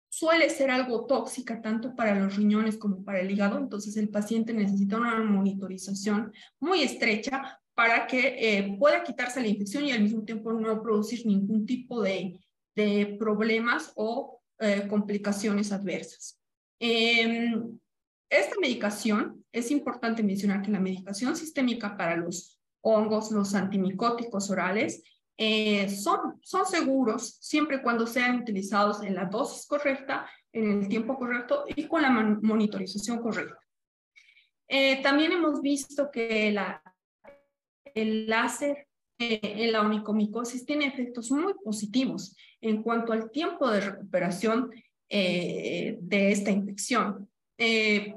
[0.08, 4.54] suele ser algo tóxica tanto para los riñones como para el hígado, entonces el paciente
[4.54, 10.24] necesita una monitorización muy estrecha para que eh, pueda quitarse la infección y al mismo
[10.24, 12.40] tiempo no producir ningún tipo de,
[12.74, 16.40] de problemas o eh, complicaciones adversas.
[16.80, 17.78] Em,
[18.30, 22.55] esta medicación, es importante mencionar que la medicación sistémica para los
[22.86, 25.02] hongos, los antimicóticos orales,
[25.36, 31.18] eh, son, son seguros siempre cuando sean utilizados en la dosis correcta, en el tiempo
[31.18, 33.58] correcto y con la monitorización correcta.
[34.68, 36.80] Eh, también hemos visto que la,
[37.94, 38.86] el láser
[39.18, 44.70] eh, en la onicomicosis tiene efectos muy positivos en cuanto al tiempo de recuperación
[45.08, 47.30] de esta infección.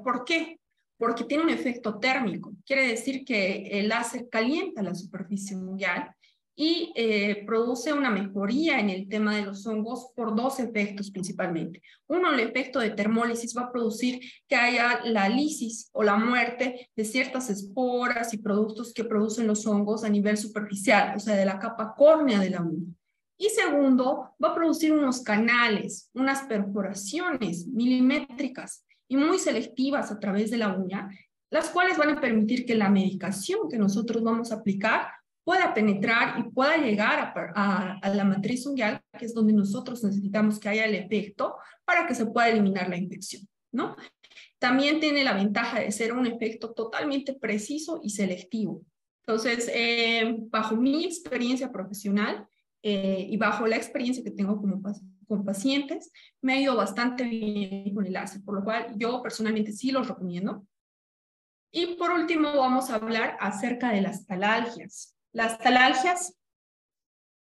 [0.02, 0.59] ¿Por qué?
[1.00, 2.52] Porque tiene un efecto térmico.
[2.64, 6.14] Quiere decir que el láser calienta la superficie mundial
[6.54, 11.80] y eh, produce una mejoría en el tema de los hongos por dos efectos principalmente.
[12.06, 16.90] Uno, el efecto de termólisis va a producir que haya la lisis o la muerte
[16.94, 21.46] de ciertas esporas y productos que producen los hongos a nivel superficial, o sea, de
[21.46, 22.92] la capa córnea de la uña.
[23.38, 30.52] Y segundo, va a producir unos canales, unas perforaciones milimétricas y muy selectivas a través
[30.52, 31.10] de la uña,
[31.50, 35.08] las cuales van a permitir que la medicación que nosotros vamos a aplicar
[35.42, 40.68] pueda penetrar y pueda llegar a, la matriz unguial, que es donde nosotros necesitamos que
[40.68, 43.42] haya el efecto para que se pueda eliminar la infección,
[43.72, 43.96] ¿no?
[44.60, 48.82] También tiene la ventaja de ser un efecto totalmente preciso y selectivo.
[49.26, 52.46] Entonces, eh, bajo mi experiencia profesional
[52.80, 54.80] eh, y bajo la experiencia que tengo como
[55.30, 56.10] con pacientes,
[56.42, 60.08] me ha ido bastante bien con el láser, por lo cual yo personalmente sí los
[60.08, 60.66] recomiendo.
[61.72, 65.14] Y por último, vamos a hablar acerca de las talalgias.
[65.32, 66.34] Las talalgias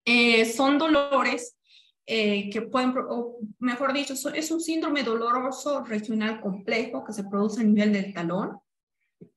[0.05, 1.57] eh, son dolores
[2.05, 7.63] eh, que pueden, o mejor dicho, es un síndrome doloroso regional complejo que se produce
[7.63, 8.59] a nivel del talón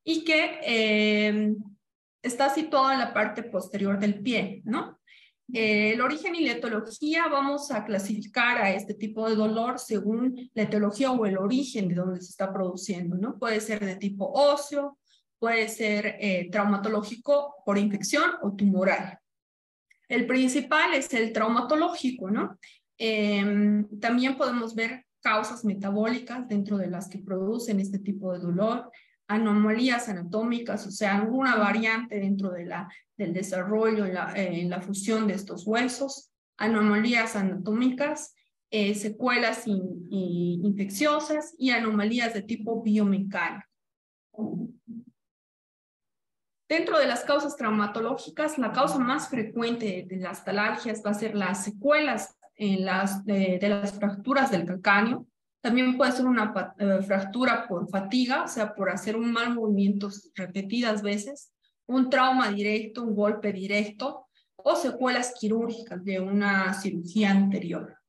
[0.03, 1.53] y que eh,
[2.21, 4.99] está situado en la parte posterior del pie, ¿no?
[5.53, 10.63] El origen y la etiología, vamos a clasificar a este tipo de dolor según la
[10.63, 13.37] etiología o el origen de donde se está produciendo, ¿no?
[13.37, 14.97] Puede ser de tipo óseo,
[15.39, 19.17] puede ser eh, traumatológico por infección o tumoral.
[20.07, 22.57] El principal es el traumatológico, ¿no?
[22.97, 28.91] Em, también podemos ver causas metabólicas dentro de las que producen este tipo de dolor,
[29.33, 35.27] anomalías anatómicas, o sea, alguna variante dentro de la, del desarrollo en la, la fusión
[35.27, 38.35] de estos huesos, anomalías anatómicas,
[38.69, 43.65] eh, secuelas infecciosas y anomalías de tipo biomecánico.
[46.69, 51.35] Dentro de las causas traumatológicas, la causa más frecuente de las talalgias va a ser
[51.35, 55.25] las secuelas en las, de, las fracturas del calcáneo.
[55.61, 60.09] También puede ser una eh, fractura por fatiga, o sea, por hacer un mal movimiento
[60.35, 61.53] repetidas veces,
[61.85, 68.00] un trauma directo, un golpe directo o secuelas quirúrgicas de una cirugía anterior.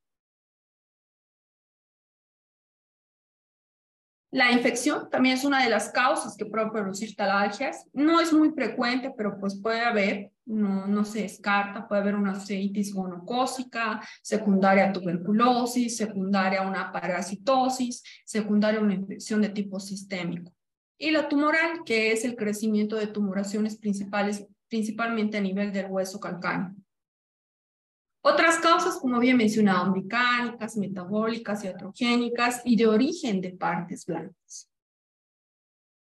[4.32, 7.84] La infección también es una de las causas que puede producir talalgias.
[7.92, 12.40] No es muy frecuente, pero pues puede haber, no, no se descarta, puede haber una
[12.40, 19.78] ceitis gonocócica, secundaria a tuberculosis, secundaria a una parasitosis, secundaria a una infección de tipo
[19.78, 20.50] sistémico.
[20.96, 26.18] Y la tumoral, que es el crecimiento de tumoraciones principales, principalmente a nivel del hueso
[26.18, 26.74] calcáneo.
[28.24, 34.70] Otras causas, como bien mencionado, mecánicas, metabólicas, iatrogénicas y de origen de partes blancas.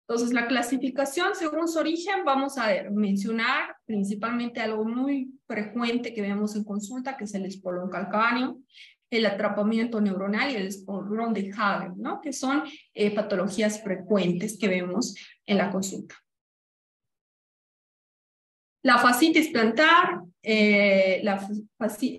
[0.07, 6.55] Entonces, la clasificación según su origen, vamos a mencionar principalmente algo muy frecuente que vemos
[6.55, 8.59] en consulta, que es el espolón calcáneo,
[9.09, 12.21] el atrapamiento neuronal y el espolón de Hagen, ¿no?
[12.21, 16.15] que son eh, patologías frecuentes que vemos en la consulta.
[18.83, 21.47] La fascitis plantar, eh, la,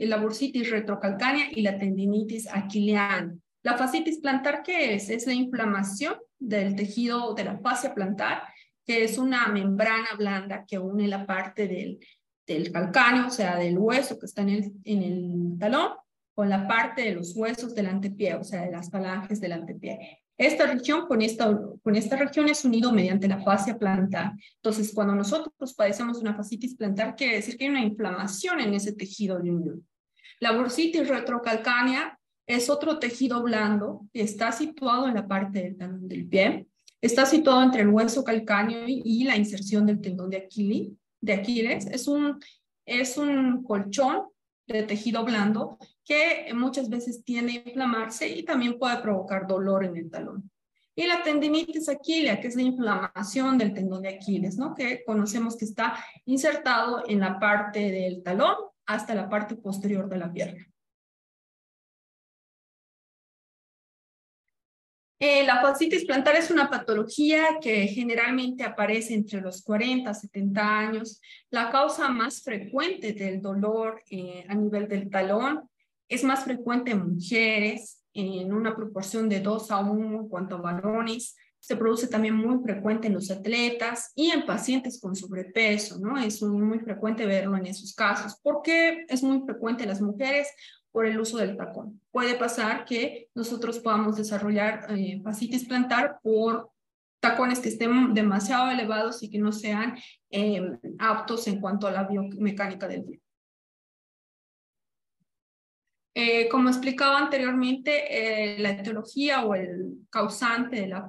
[0.00, 3.34] la bursitis retrocalcánea y la tendinitis aquileana.
[3.64, 5.10] La fascitis plantar, ¿qué es?
[5.10, 8.42] Es la inflamación del tejido de la fascia plantar,
[8.84, 11.98] que es una membrana blanda que une la parte del,
[12.46, 15.92] del calcáneo, o sea, del hueso que está en el, en el talón,
[16.34, 20.21] con la parte de los huesos del antepié, o sea, de las falanges del antepié.
[20.38, 24.32] Esta región con esta, con esta región es unido mediante la fascia plantar.
[24.56, 28.92] Entonces, cuando nosotros padecemos una fascitis plantar, quiere decir que hay una inflamación en ese
[28.92, 29.86] tejido de unión.
[30.40, 36.08] La bursitis retrocalcánea es otro tejido blando que está situado en la parte del talón
[36.08, 36.66] del pie.
[37.00, 40.92] Está situado entre el hueso calcáneo y, la inserción del tendón de Aquiles.
[41.20, 41.86] De Aquiles.
[41.86, 42.40] Es, un,
[42.86, 44.22] es un colchón
[44.66, 49.96] de tejido blando que muchas veces tiende a inflamarse y también puede provocar dolor en
[49.96, 50.50] el talón.
[50.94, 54.74] Y la tendinitis aquilea, que es la inflamación del tendón de Aquiles, ¿no?
[54.74, 55.96] que conocemos que está
[56.26, 58.56] insertado en la parte del talón
[58.86, 60.71] hasta la parte posterior de la pierna.
[65.24, 70.78] Eh, la fascitis plantar es una patología que generalmente aparece entre los 40 a 70
[70.80, 71.20] años.
[71.48, 75.70] La causa más frecuente del dolor eh, a nivel del talón
[76.08, 80.60] es más frecuente en mujeres, en una proporción de 2 a 1 en cuanto a
[80.60, 81.36] varones.
[81.60, 86.18] Se produce también muy frecuente en los atletas y en pacientes con sobrepeso, ¿no?
[86.18, 88.40] Es muy frecuente verlo en esos casos.
[88.42, 90.48] ¿Por qué es muy frecuente en las mujeres?
[90.92, 92.00] Por el uso del tacón.
[92.10, 96.70] Puede pasar que nosotros podamos desarrollar eh, fascitis plantar por
[97.20, 99.96] tacones que estén demasiado elevados y que no sean
[100.30, 100.60] eh,
[100.98, 103.20] aptos en cuanto a la biomecánica del pie.
[106.14, 111.08] Eh, como explicaba anteriormente, eh, la etiología o el causante de la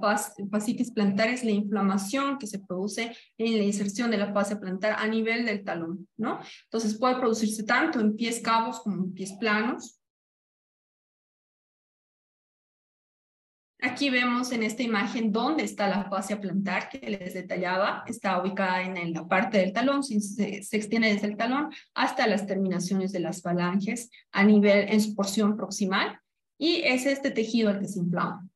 [0.50, 4.96] fascitis plantar es la inflamación que se produce en la inserción de la fascia plantar
[4.98, 6.40] a nivel del talón, ¿no?
[6.66, 10.00] Entonces puede producirse tanto en pies cabos como en pies planos.
[13.86, 18.06] Aquí vemos en esta imagen dónde está la fascia plantar que les detallaba.
[18.08, 23.12] Está ubicada en, la parte del talón, se, extiende desde el talón hasta las terminaciones
[23.12, 26.18] de las falanges a nivel, en su porción proximal.
[26.58, 28.48] Y es este tejido el que se inflama.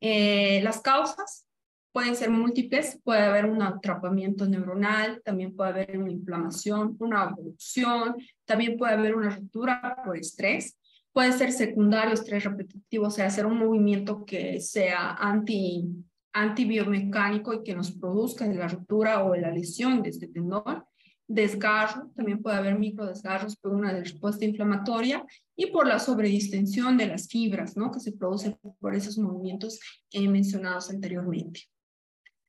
[0.00, 1.46] Eh, las causas
[1.92, 2.98] pueden ser múltiples.
[3.04, 9.14] Puede haber un atrapamiento neuronal, también puede haber una inflamación, una abducción, también puede haber
[9.14, 10.79] una ruptura por estrés
[11.12, 15.88] Puede ser secundario, estrés repetitivo, o sea, hacer un movimiento que sea anti,
[16.32, 20.84] antibiomecánico y que nos produzca la ruptura o la lesión de este tendón.
[21.26, 25.24] Desgarro, también puede haber microdesgarros por una respuesta inflamatoria
[25.56, 27.90] y por la sobredistensión de las fibras, ¿no?
[27.90, 29.78] Que se produce por esos movimientos
[30.12, 31.62] mencionados anteriormente.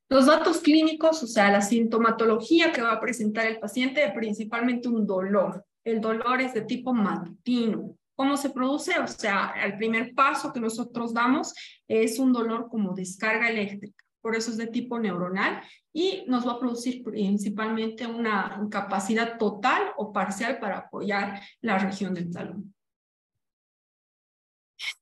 [0.10, 5.08] Los datos clínicos, o sea, la sintomatología que va a presentar el paciente, principalmente un
[5.08, 5.66] dolor.
[5.86, 9.00] El dolor es de tipo matutino, ¿Cómo se produce?
[9.00, 11.56] O sea, el primer paso que nosotros damos
[11.88, 14.06] es un dolor como descarga eléctrica.
[14.22, 19.94] Por eso es de tipo neuronal y nos va a producir principalmente una incapacidad total
[19.98, 22.76] o parcial para apoyar la región del talón.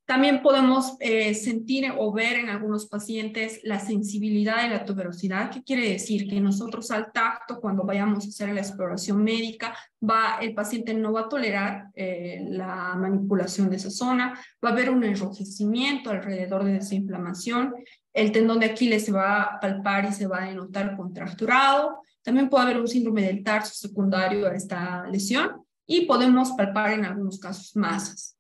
[0.05, 5.51] También podemos eh, sentir o ver en algunos pacientes la sensibilidad de la tuberosidad.
[5.51, 6.27] ¿Qué quiere decir?
[6.27, 11.13] Que nosotros al tacto, cuando vayamos a hacer la exploración médica, va, el paciente no
[11.13, 16.63] va a tolerar eh, la manipulación de esa zona, va a haber un enrojecimiento alrededor
[16.63, 17.75] de esa inflamación,
[18.13, 22.49] el tendón de Aquiles se va a palpar y se va a denotar contracturado, también
[22.49, 27.39] puede haber un síndrome del tarso secundario a esta lesión y podemos palpar en algunos
[27.39, 28.38] casos masas.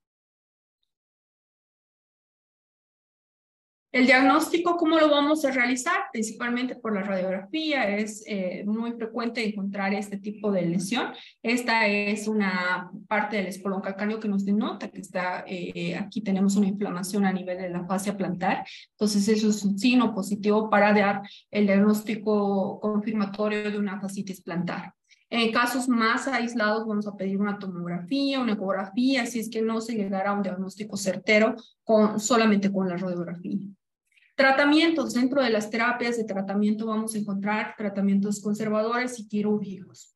[3.91, 5.95] El diagnóstico, ¿cómo lo vamos a realizar?
[6.13, 11.11] Principalmente por la radiografía, es eh, muy frecuente encontrar este tipo de lesión.
[11.41, 16.55] Esta es una parte del espolón calcáneo que nos denota que está, eh, aquí tenemos
[16.55, 18.63] una inflamación a nivel de la fascia plantar.
[18.91, 24.93] Entonces, eso es un signo positivo para dar el diagnóstico confirmatorio de una fascitis plantar.
[25.31, 29.81] En casos más aislados vamos a pedir una tomografía, una ecografía, si es que no
[29.81, 33.57] se llegara a un diagnóstico certero con, solamente con la radiografía.
[34.39, 35.15] Tratamientos.
[35.15, 40.15] Dentro de las terapias de tratamiento vamos a encontrar tratamientos conservadores y quirúrgicos.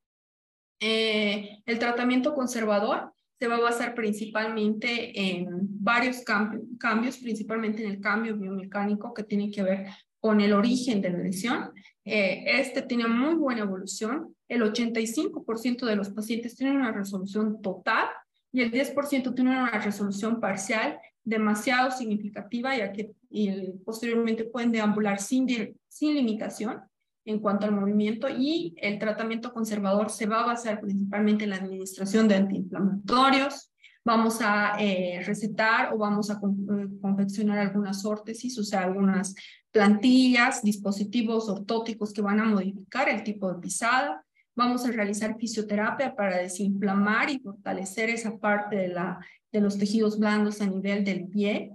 [0.79, 7.99] Eh, el tratamiento conservador se va a basar principalmente en varios cambios, principalmente en el
[7.99, 9.87] cambio biomecánico que tiene que ver
[10.21, 11.71] con el origen de la lesión.
[12.05, 14.33] Eh, este tiene muy buena evolución.
[14.47, 18.07] El 85% de los pacientes tienen una resolución total
[18.53, 25.19] y el 10% tienen una resolución parcial demasiado significativa, ya que y posteriormente pueden deambular
[25.19, 25.47] sin,
[25.87, 26.81] sin limitación
[27.25, 31.55] en cuanto al movimiento y el tratamiento conservador se va a basar principalmente en la
[31.55, 33.71] administración de antiinflamatorios.
[34.05, 39.33] Vamos a eh, recetar o vamos a eh, confeccionar algunas órtesis, o sea, algunas
[39.71, 44.23] plantillas, dispositivos ortóticos que van a modificar el tipo de pisada.
[44.55, 49.19] Vamos a realizar fisioterapia para desinflamar y fortalecer esa parte de, la,
[49.51, 51.73] de los tejidos blandos a nivel del pie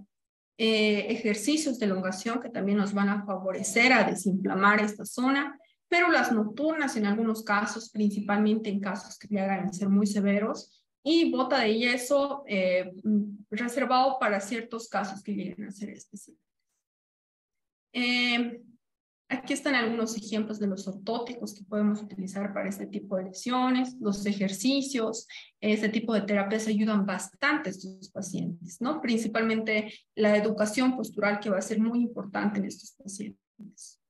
[0.60, 5.56] eh, ejercicios de elongación que también nos van a favorecer a desinflamar esta zona,
[5.86, 10.84] pero las nocturnas en algunos casos, principalmente en casos que llegan a ser muy severos,
[11.04, 12.90] y bota de yeso eh,
[13.52, 16.44] reservado para ciertos casos que lleguen a ser específicos.
[17.92, 18.60] Eh,
[19.30, 23.94] Aquí están algunos ejemplos de los ortóticos que podemos utilizar para este tipo de lesiones,
[24.00, 25.26] los ejercicios,
[25.60, 29.02] este tipo de terapias ayudan bastante a estos pacientes, ¿no?
[29.02, 34.00] Principalmente la educación postural que va a ser muy importante en estos pacientes.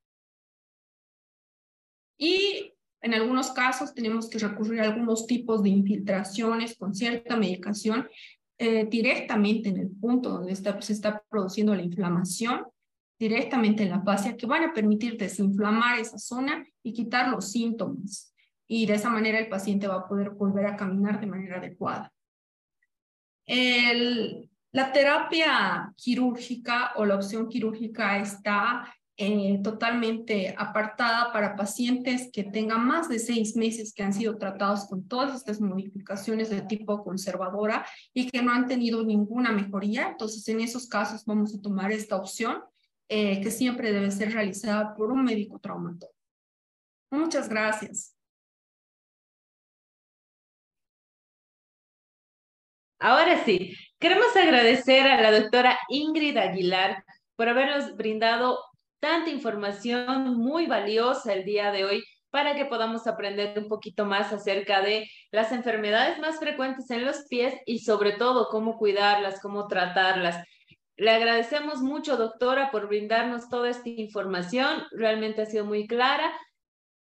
[2.17, 8.09] Y en algunos casos tenemos que recurrir a algunos tipos de infiltraciones con cierta medicación
[8.57, 12.67] eh, directamente en el punto donde se está produciendo la inflamación,
[13.19, 18.35] directamente en la fascia, que van a permitir desinflamar esa zona y quitar los síntomas.
[18.67, 22.13] Y de esa manera el paciente va a poder volver a caminar de manera adecuada.
[24.71, 32.87] La terapia quirúrgica o la opción quirúrgica está eh, totalmente apartada para pacientes que tengan
[32.87, 37.85] más de seis meses que han sido tratados con todas estas modificaciones de tipo conservadora
[38.13, 40.11] y que no han tenido ninguna mejoría.
[40.11, 42.59] Entonces, en esos casos vamos a tomar esta opción
[43.09, 46.15] eh, que siempre debe ser realizada por un médico traumatólogo.
[47.11, 48.15] Muchas gracias.
[53.01, 57.05] Ahora sí, queremos agradecer a la doctora Ingrid Aguilar
[57.37, 58.59] por habernos brindado
[59.01, 64.33] tanta información muy valiosa el día de hoy para que podamos aprender un poquito más
[64.33, 69.67] acerca de las enfermedades más frecuentes en los pies y sobre todo cómo cuidarlas, cómo
[69.67, 70.45] tratarlas.
[70.99, 74.83] Le agradecemos mucho, doctora, por brindarnos toda esta información.
[74.91, 76.33] Realmente ha sido muy clara.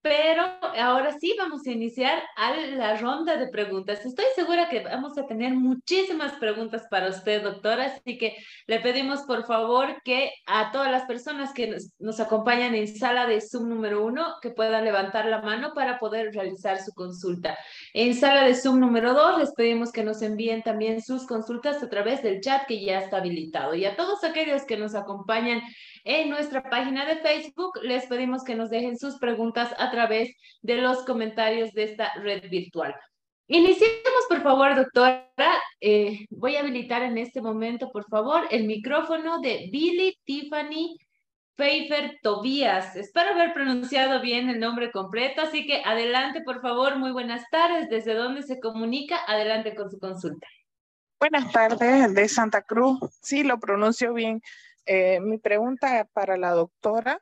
[0.04, 0.44] Pero
[0.78, 4.06] ahora sí vamos a iniciar a la ronda de preguntas.
[4.06, 8.36] Estoy segura que vamos a tener muchísimas preguntas para usted, doctora, así que
[8.68, 13.40] le pedimos por favor que a todas las personas que nos, acompañan en sala de
[13.40, 17.58] Zoom número uno, que puedan levantar la mano para poder realizar su consulta.
[17.94, 21.90] En sala de Zoom número dos, les pedimos que nos envíen también sus consultas a
[21.90, 23.74] través del chat que ya está habilitado.
[23.74, 25.62] Y a todos aquellos que nos acompañan
[26.04, 30.76] en nuestra página de Facebook, les pedimos que nos dejen sus preguntas a través de
[30.76, 32.94] los comentarios de esta red virtual.
[33.48, 35.30] Iniciemos, por favor, doctora.
[35.80, 40.98] Eh, voy a habilitar en este momento, por favor, el micrófono de Billy Tiffany
[41.56, 42.96] Pfeiffer Tobías.
[42.96, 46.98] Espero haber pronunciado bien el nombre completo, así que adelante, por favor.
[46.98, 47.90] Muy buenas tardes.
[47.90, 49.20] ¿Desde dónde se comunica?
[49.28, 50.48] Adelante con su consulta.
[51.20, 53.00] Buenas tardes, de Santa Cruz.
[53.22, 54.42] Sí, lo pronuncio bien.
[54.86, 57.22] Eh, mi pregunta para la doctora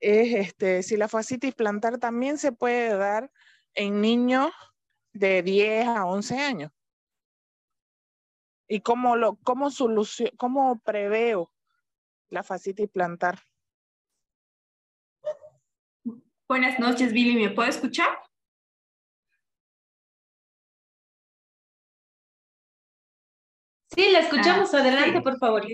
[0.00, 3.30] es este, si la fascitis plantar también se puede dar
[3.74, 4.50] en niños
[5.12, 6.70] de 10 a 11 años.
[8.68, 9.68] ¿Y cómo, lo, cómo,
[10.36, 11.52] cómo preveo
[12.28, 13.40] la fascitis plantar?
[16.48, 17.34] Buenas noches, Billy.
[17.42, 18.08] ¿Me puede escuchar?
[23.94, 24.72] Sí, la escuchamos.
[24.74, 25.64] Ah, Adelante, por favor.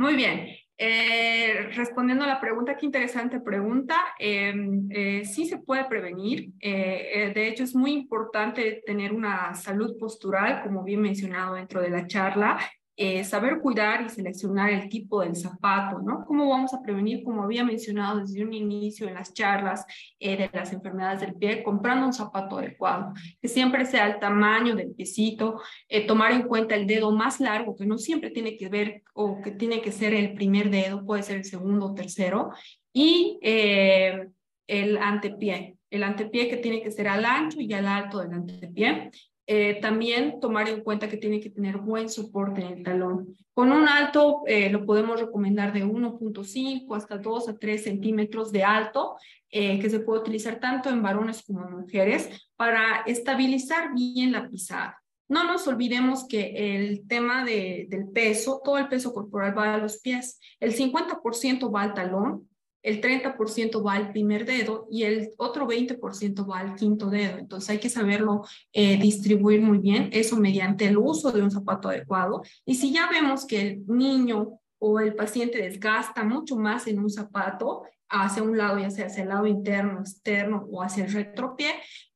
[0.00, 0.46] Muy bien.
[0.78, 3.96] Eh, respondiendo a la pregunta, qué interesante pregunta.
[4.18, 6.52] Em, eh, sí se puede prevenir.
[6.58, 11.90] Eh, de hecho, es muy importante tener una salud postural, como bien mencionado dentro de
[11.90, 12.58] la charla,
[13.02, 16.22] eh, saber cuidar y seleccionar el tipo del zapato, ¿no?
[16.26, 19.86] ¿Cómo vamos a prevenir, como había mencionado desde un inicio en las charlas
[20.18, 24.76] eh, de las enfermedades del pie, comprando un zapato adecuado, que siempre sea el tamaño
[24.76, 28.68] del piecito, eh, tomar en cuenta el dedo más largo, que no siempre tiene que
[28.68, 32.50] ver o que tiene que ser el primer dedo, puede ser el segundo o tercero,
[32.92, 38.34] y el antepié, el antepié que tiene que ser al ancho y al alto del
[38.34, 39.10] antepié.
[39.52, 43.36] Eh, también tomar en cuenta que tiene que tener buen soporte en el talón.
[43.52, 48.62] Con un alto eh, lo podemos recomendar de 1.5 hasta 2 a 3 centímetros de
[48.62, 49.16] alto,
[49.50, 54.48] eh, que se puede utilizar tanto en varones como en mujeres para estabilizar bien la
[54.48, 55.02] pisada.
[55.26, 59.78] No nos olvidemos que el tema de, del peso, todo el peso corporal va a
[59.78, 60.38] los pies.
[60.60, 62.48] El 50% va al talón,
[62.82, 67.38] el 30% va al primer dedo y el otro 20% va al quinto dedo.
[67.38, 71.88] Entonces hay que saberlo eh, distribuir muy bien, eso mediante el uso de un zapato
[71.88, 72.42] adecuado.
[72.64, 77.10] Y si ya vemos que el niño o el paciente desgasta mucho más en un
[77.10, 81.70] zapato, hacia un lado, ya sea hacia el lado interno, externo o hacia el retropié,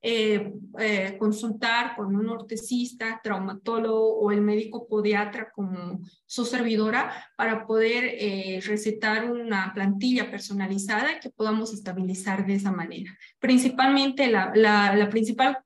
[0.06, 7.66] eh, eh, consultar con un ortesista, traumatólogo o el médico podiatra como su servidora para
[7.66, 13.16] poder eh, recetar una plantilla personalizada que podamos estabilizar de esa manera.
[13.38, 15.64] Principalmente la principal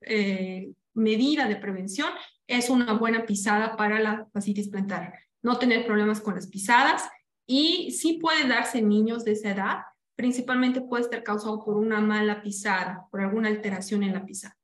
[0.95, 2.11] medida de prevención
[2.47, 5.15] es una buena pisada para la fascitis plantar.
[5.43, 7.03] No tener problemas con las pisadas
[7.45, 9.79] y sí puede darse en niños de esa edad,
[10.19, 14.57] principalmente puede estar causado por una mala pisada, por alguna alteración en la pisada.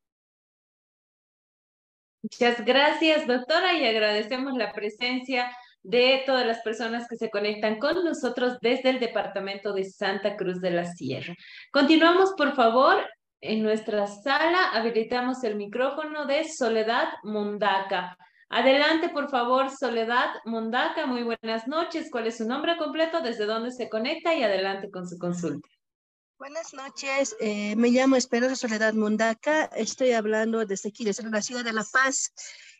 [2.23, 8.05] Muchas gracias, doctora, y agradecemos la presencia de todas las personas que se conectan con
[8.05, 11.37] nosotros desde el departamento de Santa Cruz de la Sierra.
[11.71, 12.97] Continuamos, por favor,
[13.41, 14.73] en nuestra sala.
[14.73, 18.19] Habilitamos el micrófono de Soledad Mondaca.
[18.49, 21.07] Adelante, por favor, Soledad Mondaca.
[21.07, 22.09] Muy buenas noches.
[22.11, 23.21] ¿Cuál es su nombre completo?
[23.21, 24.35] ¿Desde dónde se conecta?
[24.35, 25.69] Y adelante con su consulta.
[26.39, 27.37] Buenas noches.
[27.41, 29.65] Eh, me llamo Esperanza Soledad Mondaca.
[29.67, 32.33] Estoy hablando desde aquí, desde la ciudad de La Paz.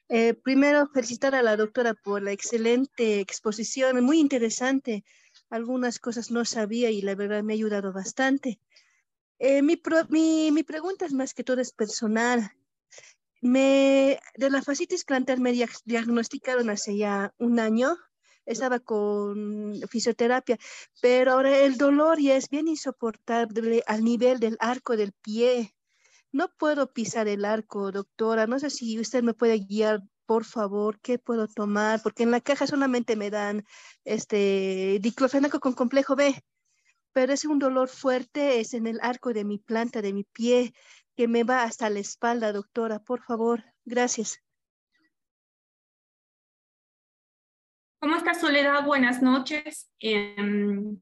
[0.09, 5.05] Eh, primero, felicitar a la doctora por la excelente exposición, muy interesante.
[5.49, 8.61] Algunas cosas no sabía y la verdad me ha ayudado bastante.
[9.39, 12.53] Eh, mi, mi, mi, pregunta es más que todo es personal.
[13.45, 15.53] Me, de la fascitis plantar me
[15.85, 17.95] diagnosticaron hace ya un año.
[18.47, 20.57] Estaba con fisioterapia,
[21.03, 25.75] pero ahora el dolor ya es bien insoportable al nivel del arco del pie.
[26.33, 28.47] No puedo pisar el arco, doctora.
[28.47, 32.41] No sé si usted me puede guiar, por favor, qué puedo tomar, porque en la
[32.41, 33.67] caja solamente me dan
[34.05, 36.35] este diclofenaco con complejo B,
[37.13, 40.73] pero es un dolor fuerte, es en el arco de mi planta, de mi pie,
[41.17, 42.99] que me va hasta la espalda, doctora.
[42.99, 44.41] Por favor, gracias.
[48.01, 48.85] ¿Cómo está Soledad?
[48.85, 49.91] Buenas noches.
[49.99, 50.99] Em,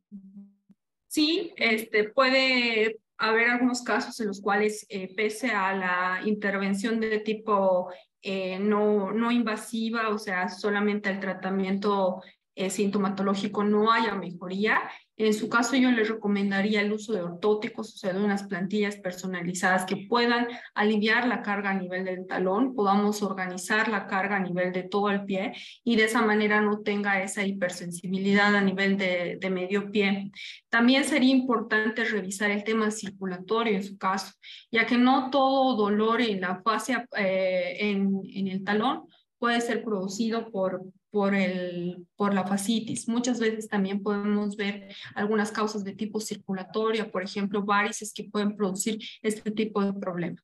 [1.09, 7.19] sí, este, puede haber algunos casos en los cuales, eh, pese a la intervención de
[7.21, 12.23] tipo eh, no, no invasiva, o sea, solamente el tratamiento
[12.55, 14.81] eh, sintomatológico no haya mejoría,
[15.27, 18.97] en su caso, yo les recomendaría el uso de ortóticos, o sea, de unas plantillas
[18.97, 24.41] personalizadas que puedan aliviar la carga a nivel del talón, podamos organizar la carga a
[24.41, 25.53] nivel de todo el pie
[25.85, 30.33] y de esa manera no tenga esa hipersensibilidad a nivel de, medio pie.
[30.69, 34.33] También sería importante revisar el tema circulatorio en su caso,
[34.71, 39.07] ya que no todo dolor en la fascia, eh, en, en el talón
[39.39, 40.83] puede ser producido por,
[41.13, 43.07] por, el, por la fascitis.
[43.07, 48.57] Muchas veces también podemos ver algunas causas de tipo circulatorio, por ejemplo, varices que pueden
[48.57, 50.43] producir este tipo de problema.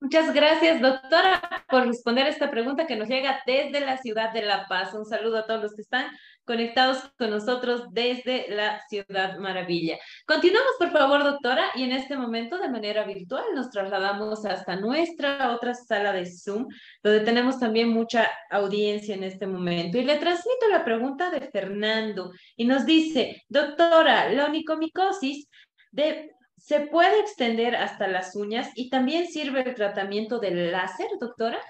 [0.00, 4.66] Muchas gracias, doctora, por responder esta pregunta que nos llega desde la ciudad de La
[4.68, 4.92] Paz.
[4.92, 6.06] Un saludo a todos los que están
[6.44, 9.98] conectados con nosotros desde la Ciudad Maravilla.
[10.26, 15.52] Continuamos, por favor, doctora, y en este momento de manera virtual nos trasladamos hasta nuestra
[15.52, 16.66] otra sala de Zoom,
[17.02, 19.98] donde tenemos también mucha audiencia en este momento.
[19.98, 25.48] Y le transmito la pregunta de Fernando y nos dice, doctora, la onicomicosis
[25.90, 31.60] de, ¿se puede extender hasta las uñas y también sirve el tratamiento del láser, doctora?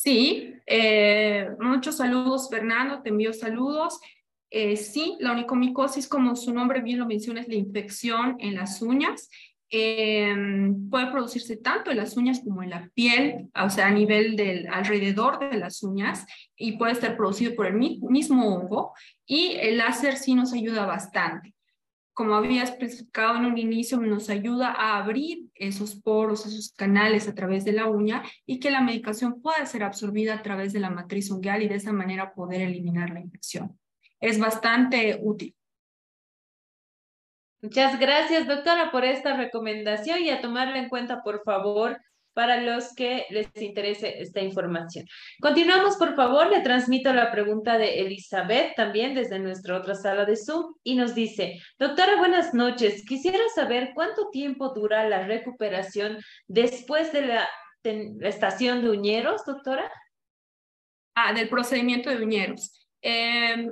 [0.00, 3.98] Sí, eh, muchos saludos, Fernando, te envío saludos.
[4.48, 8.80] Eh, sí, la onicomicosis, como su nombre bien lo menciona, es la infección en las
[8.80, 9.28] uñas.
[9.70, 14.36] Em, puede producirse tanto en las uñas como en la piel, o sea, a nivel
[14.36, 16.24] del alrededor de las uñas,
[16.56, 18.92] y puede estar producido por el mismo hongo.
[19.26, 21.57] Y el láser sí nos ayuda bastante
[22.18, 27.34] como había especificado en un inicio, nos ayuda a abrir esos poros, esos canales a
[27.36, 30.90] través de la uña y que la medicación pueda ser absorbida a través de la
[30.90, 33.78] matriz unguial y de esa manera poder eliminar la infección.
[34.18, 35.54] Es bastante útil.
[37.62, 42.00] Muchas gracias, doctora, por esta recomendación y a tomarla en cuenta, por favor,
[42.38, 45.04] para los que les interese esta información.
[45.40, 50.36] Continuamos, por favor, le transmito la pregunta de Elizabeth también desde nuestra otra sala de
[50.36, 53.04] Zoom y nos dice, doctora, buenas noches.
[53.04, 57.48] Quisiera saber cuánto tiempo dura la recuperación después de la,
[58.20, 59.90] estación de uñeros, doctora.
[61.16, 62.86] Ah, del procedimiento de uñeros.
[63.02, 63.66] Eh,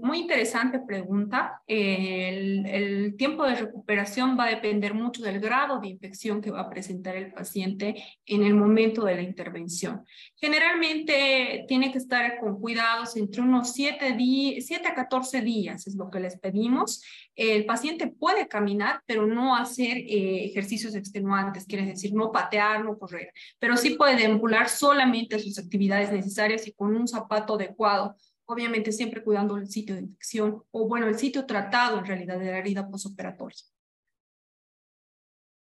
[0.00, 1.62] muy interesante pregunta.
[1.66, 6.70] El, tiempo de recuperación va a depender mucho del grado de infección que va a
[6.70, 10.04] presentar el paciente en el momento de la intervención.
[10.36, 14.16] Generalmente tiene que estar con cuidados entre unos 7,
[14.60, 17.02] 7 a 14 días, es lo que les pedimos.
[17.34, 22.98] El paciente puede caminar, pero no hacer eh, ejercicios extenuantes, quiere decir no patear, no
[22.98, 28.16] correr, pero sí puede deambular solamente sus actividades necesarias y con un zapato adecuado
[28.52, 32.50] obviamente siempre cuidando el sitio de infección o bueno, el sitio tratado en realidad de
[32.50, 33.58] la herida posoperatoria.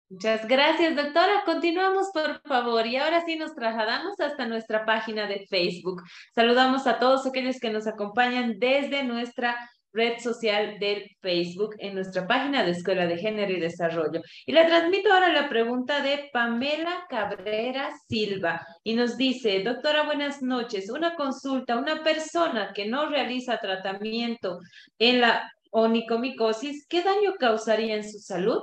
[0.07, 1.43] Muchas gracias, doctora.
[1.45, 2.85] Continuamos, por favor.
[2.85, 6.03] Y ahora sí nos trasladamos hasta nuestra página de Facebook.
[6.35, 9.57] Saludamos a todos aquellos que nos acompañan desde nuestra
[9.95, 14.21] red social del Facebook en nuestra página de Escuela de Género y Desarrollo.
[14.45, 20.41] Y le transmito ahora la pregunta de Pamela Cabrera Silva y nos dice, doctora, buenas
[20.41, 20.89] noches.
[20.89, 24.59] Una consulta, una persona que no realiza tratamiento
[24.99, 28.61] en la onicomicosis, ¿qué daño causaría en su salud?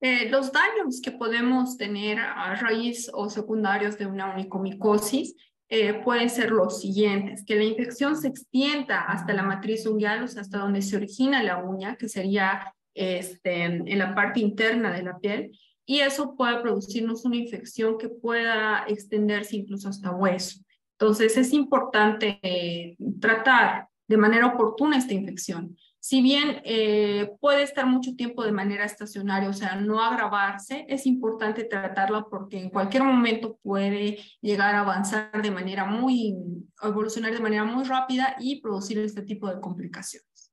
[0.00, 5.34] Eh, los daños que podemos tener a raíz o secundarios de una onicomicosis
[5.68, 10.28] eh, pueden ser los siguientes, que la infección se extienda hasta la matriz unguial, o
[10.28, 15.02] sea, hasta donde se origina la uña, que sería este, en la parte interna de
[15.02, 15.50] la piel,
[15.84, 20.60] y eso puede producirnos una infección que pueda extenderse incluso hasta hueso.
[20.98, 25.76] Entonces, es importante eh, tratar de manera oportuna esta infección.
[26.06, 31.04] Si bien eh, puede estar mucho tiempo de manera estacionaria, o sea, no agravarse, es
[31.04, 36.36] importante tratarla porque en cualquier momento puede llegar a avanzar de manera muy,
[36.80, 40.52] evolucionar de manera muy rápida y producir este tipo de complicaciones.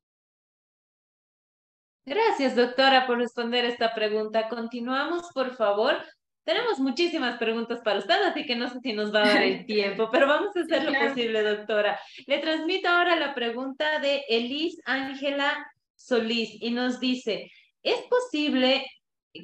[2.04, 4.50] Gracias, doctora, por responder esta pregunta.
[4.50, 5.98] Continuamos, por favor.
[6.44, 9.66] Tenemos muchísimas preguntas para usted, así que no sé si nos va a dar el
[9.66, 11.98] tiempo, pero vamos a hacer lo posible, doctora.
[12.28, 15.66] Le transmito ahora la pregunta de Elis Ángela
[15.96, 17.50] Solís y nos dice,
[17.82, 18.86] ¿es posible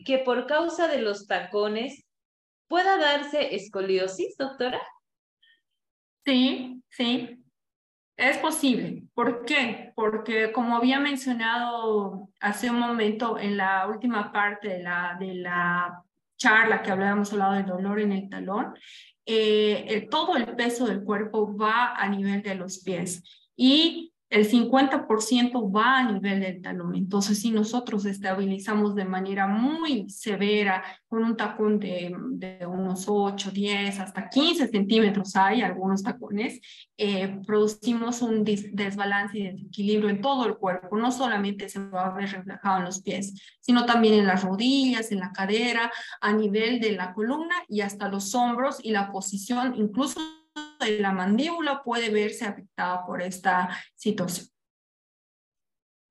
[0.05, 2.05] que por causa de los tacones
[2.67, 4.81] pueda darse escoliosis, doctora?
[6.25, 7.43] Sí, sí,
[8.17, 9.03] es posible.
[9.13, 9.93] ¿Por qué?
[9.95, 16.03] Porque como había mencionado hace un momento en la última parte de la, de la
[16.39, 18.73] charla que hablábamos hablado del dolor en el talón,
[19.25, 23.23] eh, todo el peso del cuerpo va a nivel de los pies.
[23.55, 26.95] Y el 50% va a nivel del talón.
[26.95, 32.15] Entonces, si nosotros estabilizamos de manera muy severa con un tacón de,
[32.67, 36.61] unos 8, 10, hasta 15 centímetros, hay algunos tacones,
[36.95, 40.95] eh, producimos un desbalance y desequilibrio en todo el cuerpo.
[40.95, 45.11] No solamente se va a ver reflejado en los pies, sino también en las rodillas,
[45.11, 49.73] en la cadera, a nivel de la columna y hasta los hombros y la posición,
[49.75, 50.19] incluso
[50.85, 54.47] de la mandíbula puede verse afectada por esta situación.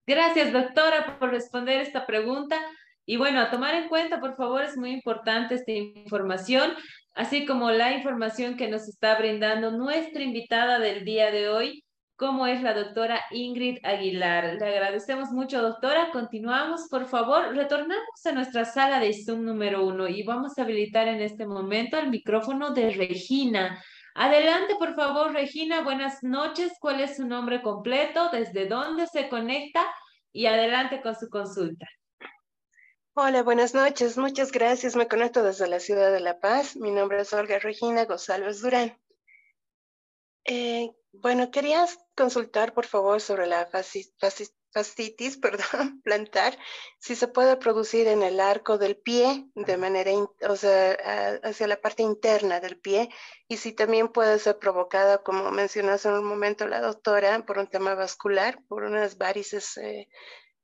[0.06, 2.56] Gracias, doctora, por responder esta pregunta.
[3.04, 6.72] Y bueno, a tomar en cuenta, por favor, es muy importante esta información,
[7.14, 11.84] así como la información que nos está brindando nuestra invitada del día de hoy,
[12.16, 14.56] como es la doctora Ingrid Aguilar.
[14.58, 16.10] Le agradecemos mucho, doctora.
[16.10, 17.54] Continuamos, por favor.
[17.54, 21.96] Retornamos a nuestra sala de Zoom número uno y vamos a habilitar en este momento
[21.98, 23.82] el micrófono de Regina.
[24.20, 25.82] Adelante, por favor, Regina.
[25.82, 26.72] Buenas noches.
[26.80, 28.30] ¿Cuál es su nombre completo?
[28.30, 29.86] ¿Desde dónde se conecta?
[30.32, 31.86] Y adelante con su consulta.
[33.14, 34.18] Hola, buenas noches.
[34.18, 34.96] Muchas gracias.
[34.96, 36.74] Me conecto desde la ciudad de La Paz.
[36.74, 38.98] Mi nombre es Olga Regina González Durán.
[40.46, 46.58] Eh, bueno, querías consultar, por favor, sobre la fascitis fascitis, perdón, plantar,
[46.98, 50.12] si se puede producir en el arco del pie, de manera,
[50.48, 50.92] o sea,
[51.42, 53.08] hacia la parte interna del pie,
[53.48, 57.66] y si también puede ser provocada, como mencionó hace un momento la doctora, por un
[57.66, 60.08] tema vascular, por unas varices, eh,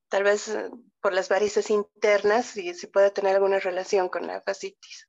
[0.09, 4.41] tal vez eh, por las varices internas, y si puede tener alguna relación con la
[4.41, 5.09] fascitis.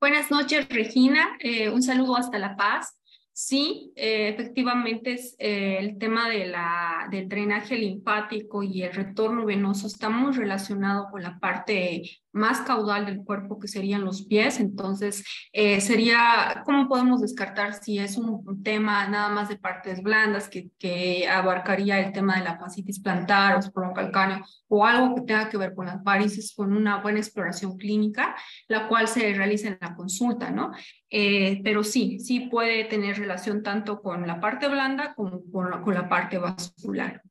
[0.00, 1.36] Buenas noches, Regina.
[1.40, 2.94] Eh, un saludo hasta La Paz.
[3.36, 9.44] Sí, eh, efectivamente es, eh, el tema de la, del drenaje linfático y el retorno
[9.44, 14.60] venoso está muy relacionado con la parte más caudal del cuerpo, que serían los pies.
[14.60, 20.48] Entonces, eh, sería, ¿cómo podemos descartar si es un tema nada más de partes blandas
[20.48, 25.48] que, que abarcaría el tema de la fascitis plantar o calcáneo o algo que tenga
[25.48, 28.34] que ver con las varices con una buena exploración clínica,
[28.68, 30.72] la cual se realiza en la consulta, ¿no?
[31.10, 35.80] Eh, pero sí, sí puede tener relación tanto con la parte blanda como con la,
[35.80, 37.22] con la parte vascular.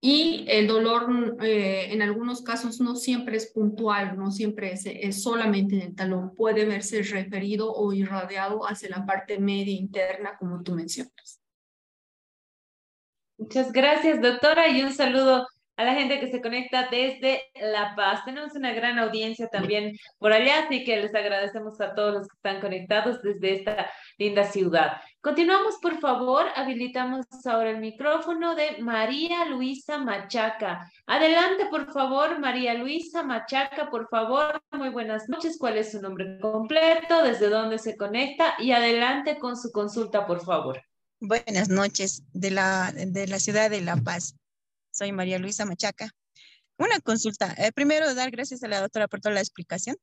[0.00, 5.22] Y el dolor eh, en algunos casos no siempre es puntual, no siempre es, es,
[5.22, 10.62] solamente en el talón, puede verse referido o irradiado hacia la parte media interna, como
[10.62, 11.40] tú mencionas.
[13.38, 15.46] Muchas gracias, doctora, y un saludo
[15.78, 18.24] a la gente que se conecta desde La Paz.
[18.24, 22.34] Tenemos una gran audiencia también por allá, así que les agradecemos a todos los que
[22.34, 25.00] están conectados desde esta linda ciudad.
[25.20, 26.46] Continuamos, por favor.
[26.56, 30.90] Habilitamos ahora el micrófono de María Luisa Machaca.
[31.06, 34.60] Adelante, por favor, María Luisa Machaca, por favor.
[34.72, 35.58] Muy buenas noches.
[35.60, 37.22] ¿Cuál es su nombre completo?
[37.22, 38.54] ¿Desde dónde se conecta?
[38.58, 40.82] Y adelante con su consulta, por favor.
[41.20, 44.34] Buenas noches de la, de la ciudad de La Paz.
[44.98, 46.10] Soy María Luisa Machaca.
[46.76, 47.54] Una consulta.
[47.56, 49.96] Eh, primero, dar gracias a la doctora por toda la explicación.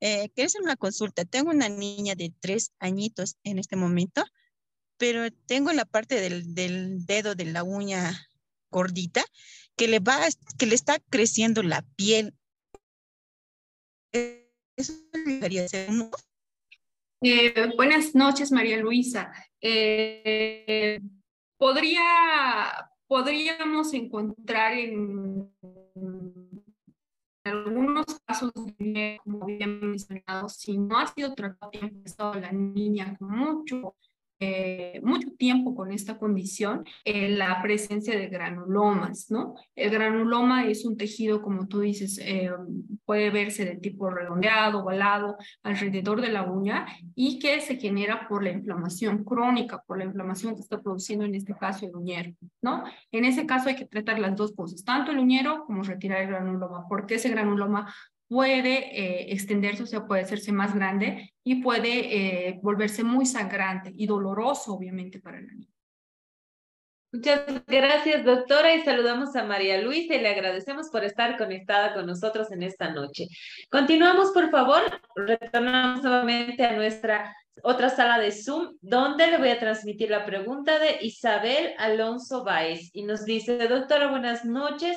[0.00, 1.24] Eh, quiero hacer una consulta.
[1.24, 4.24] Tengo una niña de tres añitos en este momento,
[4.98, 6.54] pero tengo en la parte del,
[7.06, 8.28] dedo de la uña
[8.70, 9.24] gordita
[9.74, 10.20] que le va,
[10.58, 12.34] que le está creciendo la piel.
[14.12, 15.88] Eso debería ser
[17.22, 19.32] eh, buenas noches, María Luisa.
[19.60, 21.00] Eh,
[21.56, 25.52] podría, podríamos encontrar en
[27.44, 33.96] algunos casos, como había mencionado, si no ha sido tratado y empezado la niña mucho
[34.44, 39.54] eh, mucho tiempo con esta condición en la presencia de granulomas, ¿no?
[39.76, 42.50] El granuloma es un tejido, como tú dices, eh,
[43.04, 48.42] puede verse de tipo redondeado, ovalado, alrededor de la uña y que se genera por
[48.42, 52.32] la inflamación crónica, por la inflamación que está produciendo en este caso el uñero,
[52.62, 52.82] ¿no?
[53.12, 56.28] En ese caso hay que tratar las dos cosas, tanto el uñero como retirar el
[56.30, 57.94] granuloma, porque ese granuloma
[58.32, 63.92] puede eh, extenderse, o sea, puede hacerse más grande y puede eh, volverse muy sangrante
[63.94, 65.68] y doloroso, obviamente, para el niño.
[67.12, 72.06] Muchas gracias, doctora, y saludamos a María Luisa y le agradecemos por estar conectada con
[72.06, 73.26] nosotros en esta noche.
[73.70, 74.80] Continuamos, por favor,
[75.14, 80.78] retornamos nuevamente a nuestra otra sala de Zoom, donde le voy a transmitir la pregunta
[80.78, 82.88] de Isabel Alonso Baez.
[82.94, 84.96] Y nos dice, doctora, buenas noches.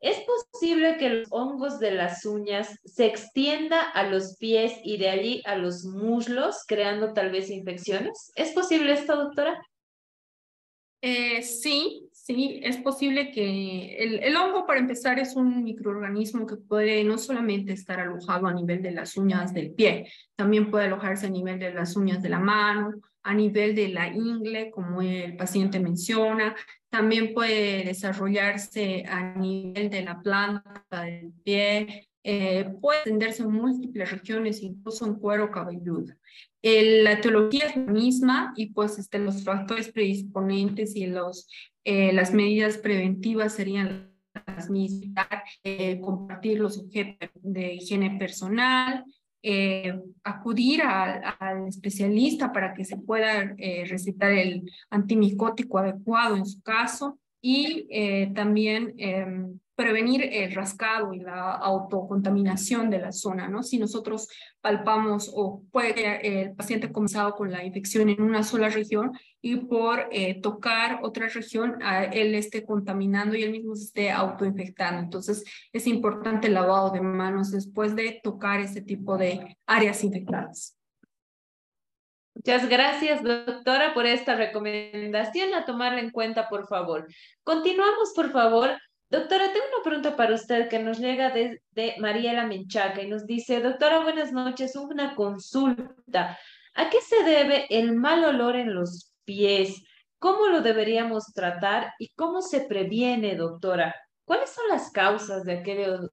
[0.00, 5.08] ¿Es posible que los hongos de las uñas se extienda a los pies y de
[5.08, 8.30] allí a los muslos, creando tal vez infecciones?
[8.36, 9.60] ¿Es posible esto, doctora?
[11.00, 16.56] Eh, sí, sí, es posible que el, el, hongo, para empezar, es un microorganismo que
[16.56, 21.26] puede no solamente estar alojado a nivel de las uñas del pie, también puede alojarse
[21.26, 22.94] a nivel de las uñas de la mano,
[23.26, 26.54] a nivel de la ingle, como el paciente menciona,
[26.88, 34.12] también puede desarrollarse a nivel de la planta del pie, eh, puede extenderse en múltiples
[34.12, 36.14] regiones, incluso en cuero cabelludo.
[36.62, 41.48] la etiología es la misma y pues este, los factores predisponentes y los,
[41.84, 44.12] eh, las medidas preventivas serían
[44.46, 45.26] las mismas,
[45.64, 49.04] eh, compartir los objetos de higiene personal,
[49.42, 56.60] eh, acudir al especialista para que se pueda eh, recetar el antimicótico adecuado en su
[56.62, 63.62] caso y eh, también em, prevenir el rascado y la autocontaminación de la zona, ¿no?
[63.62, 64.26] Si nosotros
[64.62, 69.12] palpamos o puede el paciente comenzado con la infección en una sola región
[69.42, 71.76] y por eh, tocar otra región,
[72.12, 75.00] él esté contaminando y él mismo se esté autoinfectando.
[75.00, 80.76] Entonces, es importante el lavado de manos después de tocar ese tipo de áreas infectadas.
[82.34, 85.54] Muchas gracias, doctora, por esta recomendación.
[85.54, 87.06] A tomarla en cuenta, por favor.
[87.42, 88.70] Continuamos, por favor,
[89.08, 93.24] Doctora, tengo una pregunta para usted que nos llega desde de Mariela Menchaca y nos
[93.24, 96.36] dice, doctora, buenas noches, una consulta.
[96.74, 99.84] ¿A qué se debe el mal olor en los pies?
[100.18, 103.94] ¿Cómo lo deberíamos tratar y cómo se previene, doctora?
[104.24, 106.10] ¿Cuáles son las causas de aquello,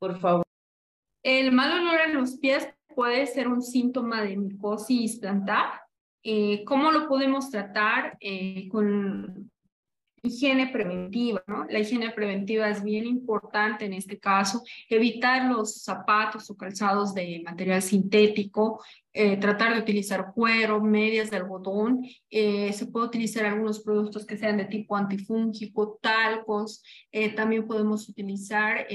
[0.00, 0.42] por favor?
[1.22, 5.80] El mal olor en los pies puede ser un síntoma de micosis plantar.
[6.24, 8.16] Eh, ¿Cómo lo podemos tratar?
[8.18, 9.48] Eh, con
[10.26, 11.64] higiene preventiva, ¿no?
[11.68, 17.42] La higiene preventiva es bien importante en este caso, evitar los zapatos o calzados de
[17.44, 23.80] material sintético, eh, tratar de utilizar cuero, medias de algodón, eh, se puede utilizar algunos
[23.80, 28.86] productos que sean de tipo antifúngico, talcos, eh, también podemos utilizar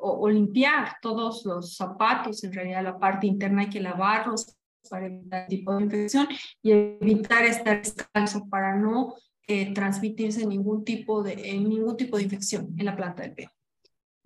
[0.00, 4.58] o, o limpiar todos los zapatos, en realidad la parte interna hay que lavarlos
[4.88, 6.28] para evitar tipo de infección
[6.62, 9.14] y evitar estar descalzo para no
[9.48, 13.48] eh, transmitirse ningún tipo, de, ningún tipo de infección en la planta del pie.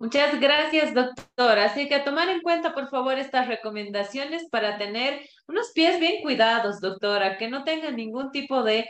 [0.03, 1.63] Muchas gracias, doctora.
[1.63, 6.21] Así que a tomar en cuenta, por favor, estas recomendaciones para tener unos pies bien
[6.21, 8.85] cuidados, doctora, que no tengan ningún tipo de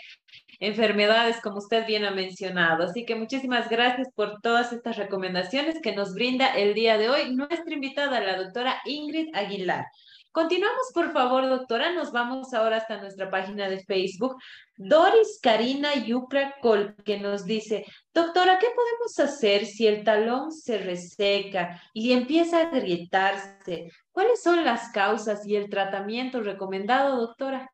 [0.59, 2.85] enfermedades, como usted bien ha mencionado.
[2.85, 7.35] Así que muchísimas gracias por todas estas recomendaciones que nos brinda el día de hoy
[7.35, 9.85] nuestra invitada, la doctora Ingrid Aguilar.
[10.33, 11.93] Continuamos, por favor, doctora.
[11.93, 14.35] Nos vamos ahora hasta nuestra página de Facebook.
[14.75, 20.79] Doris Karina Yucra Col, que nos dice, doctora, ¿qué podemos hacer si el talón se
[20.79, 23.91] reseca y empieza a agrietarse?
[24.11, 27.71] ¿Cuáles son las causas y el tratamiento recomendado, doctora?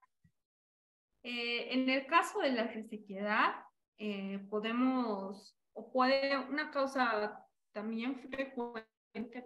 [1.23, 3.53] Eh, en el caso de la resequedad,
[3.97, 7.41] eh, podemos, o puede, una causa
[7.71, 8.98] también frecuente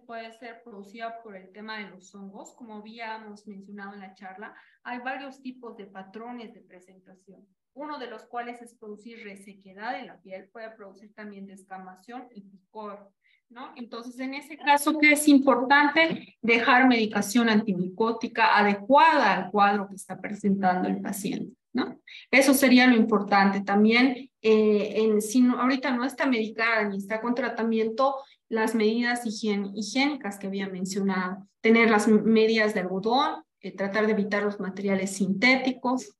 [0.05, 2.53] puede ser producida por el tema de los hongos.
[2.55, 7.45] Como habíamos mencionado en la charla, hay varios tipos de patrones de presentación.
[7.74, 12.41] Uno de los cuales es producir resequedad en la piel, puede producir también descamación y
[12.41, 13.09] picor.
[13.49, 13.72] ¿No?
[13.76, 16.38] Entonces, en ese caso, ¿qué es importante?
[16.41, 21.99] Dejar medicación antimicótica adecuada al cuadro que está presentando el paciente, ¿no?
[22.32, 23.61] Eso sería lo importante.
[23.61, 28.16] También, eh, en, si no, ahorita no está medicada ni está con tratamiento,
[28.54, 34.43] las medidas higiénicas que había mencionado, tener las medias de algodón, eh, tratar de evitar
[34.43, 36.16] los materiales sintéticos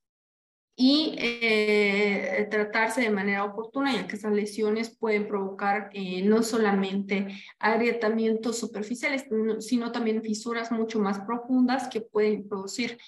[0.76, 7.28] y eh, tratarse de manera oportuna, ya que esas lesiones pueden provocar eh, no solamente
[7.60, 9.26] agrietamientos superficiales,
[9.60, 12.98] sino también fisuras mucho más profundas que pueden producir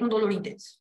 [0.00, 0.78] un dolor intenso.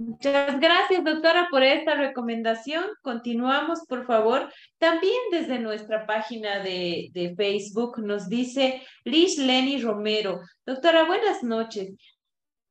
[0.00, 2.86] Muchas gracias, doctora, por esta recomendación.
[3.02, 4.50] Continuamos, por favor.
[4.78, 10.40] También desde nuestra página de, de Facebook nos dice Liz Lenny Romero.
[10.64, 11.92] Doctora, buenas noches.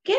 [0.02, 0.16] ¿Qué,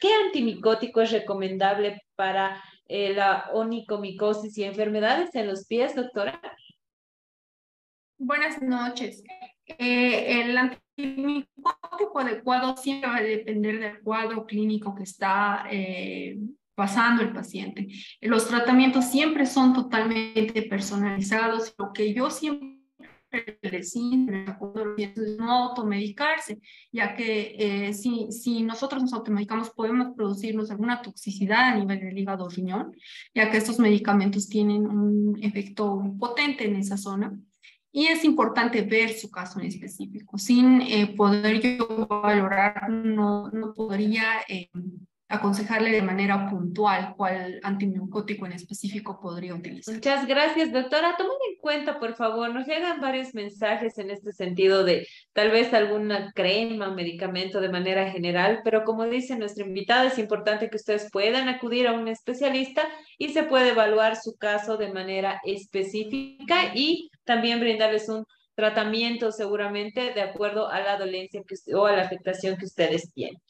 [0.00, 6.40] ¿Qué antimicótico es recomendable para eh, la onicomicosis y enfermedades en los pies, doctora?
[8.18, 9.22] Buenas noches.
[9.78, 10.58] Eh, el
[10.98, 16.38] antimicótico adecuado siempre va a depender del cuadro clínico que está eh,
[16.74, 17.88] pasando el paciente.
[18.20, 21.74] Los tratamientos siempre son totalmente personalizados.
[21.78, 22.76] Lo que yo siempre
[23.62, 26.58] les es no automedicarse,
[26.92, 32.18] ya que eh, si, si nosotros nos automedicamos podemos producirnos alguna toxicidad a nivel del
[32.18, 32.92] hígado riñón,
[33.34, 37.38] ya que estos medicamentos tienen un efecto potente en esa zona.
[37.96, 40.36] Y es importante ver su caso en específico.
[40.36, 44.68] Sin eh, poder yo valorar, no, no podría eh,
[45.28, 49.94] aconsejarle de manera puntual cuál antimiocótico en específico podría utilizar.
[49.94, 51.16] Muchas gracias, doctora.
[51.16, 55.74] Tomen en cuenta, por favor, nos llegan varios mensajes en este sentido de tal vez
[55.74, 61.08] alguna crema, medicamento de manera general, pero como dice nuestra invitada, es importante que ustedes
[61.10, 62.82] puedan acudir a un especialista
[63.18, 68.24] y se puede evaluar su caso de manera específica y también brindarles un
[68.54, 73.40] tratamiento seguramente de acuerdo a la dolencia que, o a la afectación que ustedes tienen.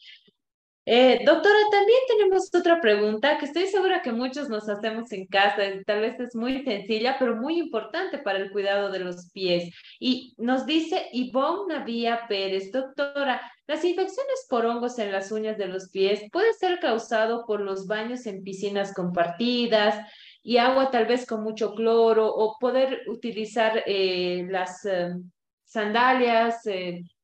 [0.88, 5.62] Eh, doctora, también tenemos otra pregunta que estoy segura que muchos nos hacemos en casa,
[5.84, 9.74] tal vez es muy sencilla, pero muy importante para el cuidado de los pies.
[9.98, 15.66] Y nos dice Ivonne Navía Pérez, doctora, las infecciones por hongos en las uñas de
[15.66, 20.06] los pies puede ser causado por los baños en piscinas compartidas,
[20.46, 25.08] y agua tal vez con mucho cloro o poder utilizar eh, las eh,
[25.64, 26.64] sandalias,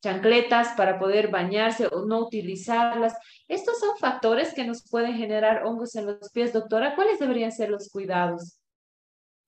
[0.03, 3.15] chancletas para poder bañarse o no utilizarlas.
[3.49, 6.95] Estos son factores que nos pueden generar hongos en los pies, doctora.
[6.95, 8.59] ¿Cuáles deberían ser los cuidados?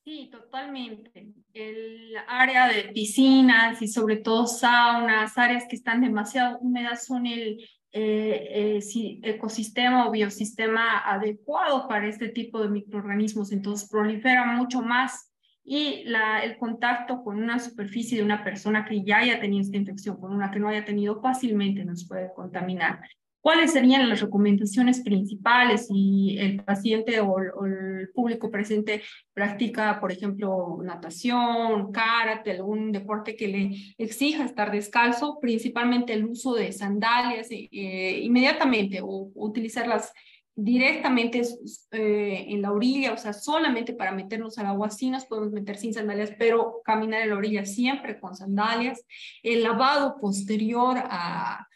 [0.05, 1.33] Sí, totalmente.
[1.55, 7.67] El área de piscinas y sobre todo saunas, áreas que están demasiado húmedas son el
[7.97, 15.33] eh, eh ecosistema o biosistema adecuado para este tipo de microorganismos, entonces prolifera mucho más
[15.65, 16.05] y
[16.43, 20.35] el contacto con una superficie de una persona que ya haya tenido esta infección, con
[20.35, 23.01] una que no haya tenido, fácilmente nos puede contaminar.
[23.41, 29.03] ¿Cuáles serían las recomendaciones principales si el paciente o, o, el público presente
[29.35, 35.39] practica, por ejemplo, natación, karate, algún deporte que le exija estar descalzo?
[35.41, 40.11] Principalmente el uso de sandalias eh, inmediatamente o utilizarlas
[40.57, 41.43] directamente
[41.91, 45.77] eh, en la orilla, o sea, solamente para meternos al agua, sí nos podemos meter
[45.77, 49.05] sin sandalias, pero caminar en la orilla siempre con sandalias.
[49.43, 51.67] El lavado posterior a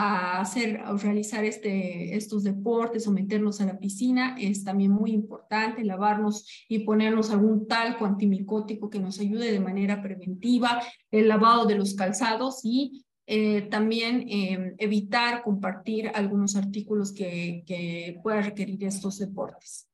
[0.00, 5.10] a hacer, a realizar este, estos deportes o meternos a la piscina, es también muy
[5.10, 10.80] importante lavarnos y ponernos algún talco antimicótico que nos ayude de manera preventiva,
[11.10, 18.18] el lavado de los calzados y eh, también eh, evitar compartir algunos artículos que, que
[18.22, 19.86] puedan requerir estos deportes.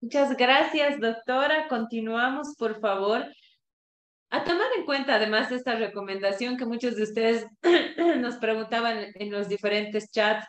[0.00, 1.66] Muchas gracias, doctora.
[1.66, 3.26] Continuamos, por favor.
[4.30, 7.46] A tomar en cuenta además esta recomendación que muchos de ustedes
[8.18, 10.46] nos preguntaban en los diferentes chats,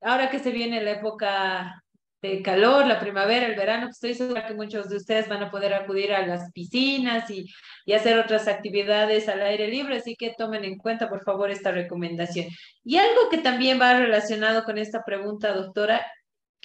[0.00, 1.84] ahora que se viene la época
[2.22, 5.50] de calor, la primavera, el verano, pues estoy segura que muchos de ustedes van a
[5.50, 7.46] poder acudir a las piscinas y,
[7.86, 11.72] y, hacer otras actividades al aire libre, así que tomen en cuenta, por favor, esta
[11.72, 12.46] recomendación.
[12.84, 16.04] Y algo que también va relacionado con esta pregunta, doctora,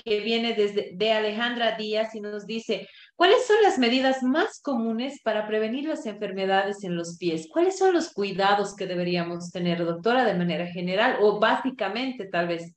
[0.03, 5.21] que viene desde de Alejandra Díaz y nos dice, ¿cuáles son las medidas más comunes
[5.23, 7.47] para prevenir las enfermedades en los pies?
[7.51, 12.75] ¿Cuáles son los cuidados que deberíamos tener, doctora, de manera general o básicamente tal vez?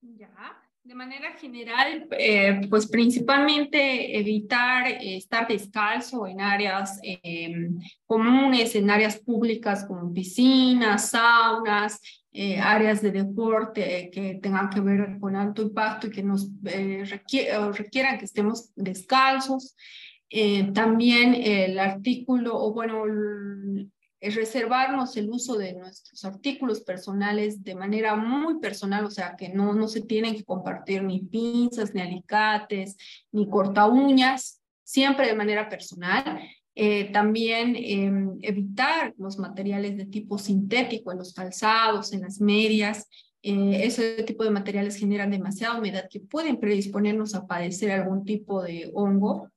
[0.00, 0.53] Ya.
[0.84, 7.70] De manera general, eh, pues principalmente evitar estar descalzo en áreas eh,
[8.04, 11.98] comunes, en áreas públicas como piscinas, saunas,
[12.32, 17.04] eh, áreas de deporte que tengan que ver con alto impacto y que nos eh,
[17.06, 19.74] requieran que estemos descalzos.
[20.74, 23.04] También el artículo, o bueno,
[24.30, 29.74] reservarnos el uso de nuestros artículos personales de manera muy personal, o sea, que no,
[29.74, 32.96] no se tienen que compartir ni pinzas, ni alicates,
[33.32, 36.40] ni corta uñas, siempre de manera personal.
[36.76, 43.06] Eh, también em, evitar los materiales de tipo sintético en los calzados, en las medias.
[43.42, 48.62] Eh, ese tipo de materiales generan demasiada humedad que pueden predisponernos a padecer algún tipo
[48.62, 49.50] de hongo.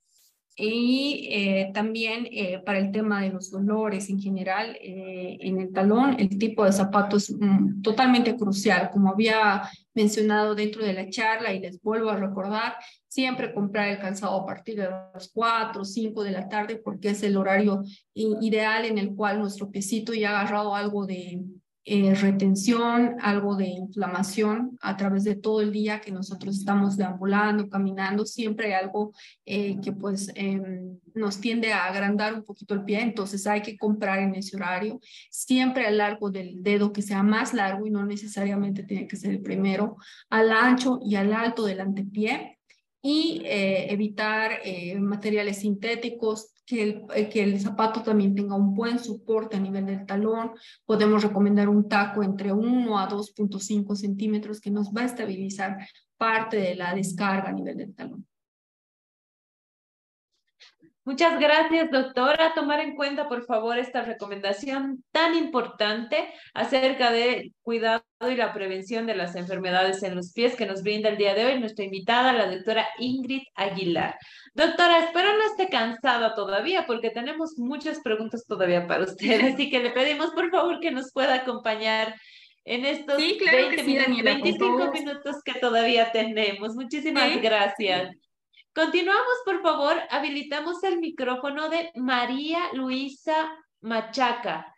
[0.60, 5.72] Y eh, también eh, para el tema de los dolores en general eh, en el
[5.72, 8.90] talón, el tipo de zapato es mm, totalmente crucial.
[8.92, 12.76] Como había mencionado dentro de la charla y les vuelvo a recordar,
[13.08, 17.10] siempre comprar el calzado a partir de las 4 o 5 de la tarde porque
[17.10, 17.84] es el horario
[18.16, 21.40] ideal en el cual nuestro piecito ya ha agarrado algo de,
[21.90, 27.70] eh, retención, algo de inflamación a través de todo el día que nosotros estamos deambulando,
[27.70, 29.14] caminando, siempre hay algo
[29.46, 33.78] eh, que pues em, nos tiende a agrandar un poquito el pie, entonces hay que
[33.78, 35.00] comprar en ese horario,
[35.32, 39.32] siempre al largo del dedo que sea más largo y no necesariamente tiene que ser
[39.32, 39.96] el primero,
[40.30, 42.60] al ancho y al alto del antepié
[43.02, 44.60] y eh, evitar
[45.00, 49.86] materiales sintéticos, que el, eh, que el zapato también tenga un buen soporte a nivel
[49.86, 50.52] del talón.
[50.86, 55.78] Podemos recomendar un taco entre 1 a 2.5 centímetros que nos va a estabilizar
[56.18, 58.28] parte de la descarga a nivel del talón.
[61.08, 62.54] Muchas gracias, doctora.
[62.54, 69.06] Tomar en cuenta, por favor, esta recomendación tan importante acerca del cuidado y la prevención
[69.06, 72.34] de las enfermedades en los pies que nos brinda el día de hoy nuestra invitada,
[72.34, 74.18] la doctora Ingrid Aguilar.
[74.54, 79.80] Doctora, espero no esté cansada todavía porque tenemos muchas preguntas todavía para usted, así que
[79.80, 82.16] le pedimos, por favor, que nos pueda acompañar
[82.66, 86.76] en estos 20 minutos, 25 minutos que todavía tenemos.
[86.76, 88.27] Muchísimas gracias.
[88.78, 89.98] Continuamos, por favor.
[90.12, 93.50] Habilitamos el micrófono de María Luisa
[93.82, 94.72] Machaca.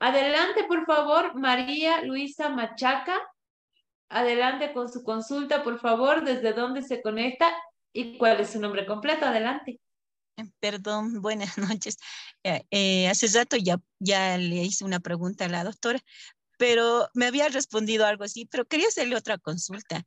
[0.00, 3.16] Adelante, por favor, María Luisa Machaca.
[4.08, 7.48] Adelante con su consulta, por favor, desde dónde se conecta
[7.92, 9.24] y cuál es su nombre completo.
[9.24, 9.78] Adelante.
[10.58, 11.96] Perdón, buenas noches.
[12.42, 16.00] Eh, eh, hace rato ya, ya le hice una pregunta a la doctora,
[16.58, 20.04] pero me había respondido algo así, pero quería hacerle otra consulta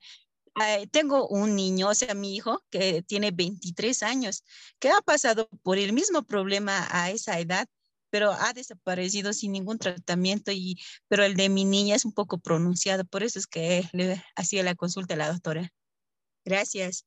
[0.92, 4.44] tengo un niño, o sea, mi hijo, que tiene 23 años,
[4.80, 7.68] que ha pasado por el mismo problema a esa edad,
[8.10, 12.40] pero ha desaparecido sin ningún tratamiento, y, pero el de mi niña es un poco
[12.40, 15.72] pronunciado, por eso es que le hacía la consulta a la doctora.
[16.46, 17.06] Gracias.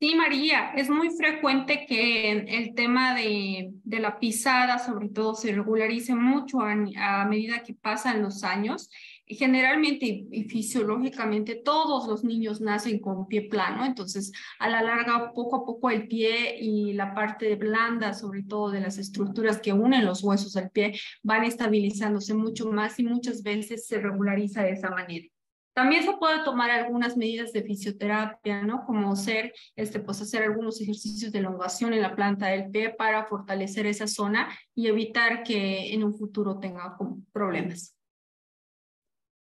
[0.00, 5.52] Sí, María, es muy frecuente que el tema de, de la pisada, sobre todo, se
[5.52, 8.90] regularice mucho a, a medida que pasan los años
[9.26, 15.56] generalmente y fisiológicamente todos los niños nacen con pie plano, entonces a la larga poco
[15.56, 20.04] a poco el pie y la parte blanda, sobre todo de las estructuras que unen
[20.04, 24.90] los huesos al pie, van estabilizándose mucho más y muchas veces se regulariza de esa
[24.90, 25.26] manera.
[25.74, 28.84] También se puede tomar algunas medidas de fisioterapia, ¿no?
[28.86, 33.24] Como ser, este, pues hacer algunos ejercicios de elongación en la planta del pie para
[33.26, 36.96] fortalecer esa zona y evitar que en un futuro tenga
[37.32, 37.93] problemas.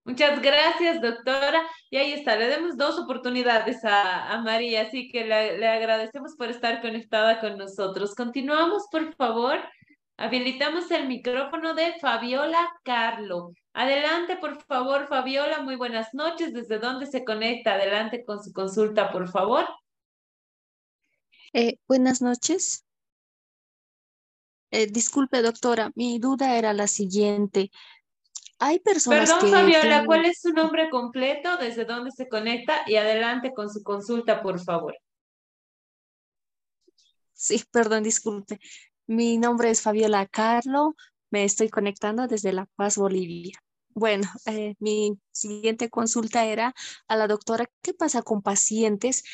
[0.05, 1.62] Muchas gracias, doctora.
[1.90, 6.48] Y ahí está, le demos dos oportunidades a, María, así que le, le, agradecemos por
[6.48, 8.14] estar conectada con nosotros.
[8.14, 9.59] Continuamos, por favor.
[10.16, 13.53] Habilitamos el micrófono de Fabiola Carlo.
[13.72, 15.62] Adelante, por favor, Fabiola.
[15.62, 16.53] Muy buenas noches.
[16.53, 17.74] ¿Desde dónde se conecta?
[17.74, 19.66] Adelante con su consulta, por favor.
[21.53, 22.84] Eh, buenas noches.
[24.72, 27.70] Eh, disculpe, doctora, mi duda era la siguiente.
[28.62, 31.56] Hay personas Perdón, Fabiola, ¿cuál es su nombre completo?
[31.56, 32.82] ¿Desde dónde se conecta?
[32.86, 34.94] Y adelante con su consulta, por favor.
[37.32, 38.61] Sí, perdón, disculpe.
[39.06, 40.94] Mi nombre es Fabiola Carlo.
[41.30, 43.58] Me estoy conectando desde La Paz, Bolivia.
[43.94, 46.74] Bueno, eh, mi siguiente consulta era
[47.08, 49.24] a la doctora, ¿qué pasa con pacientes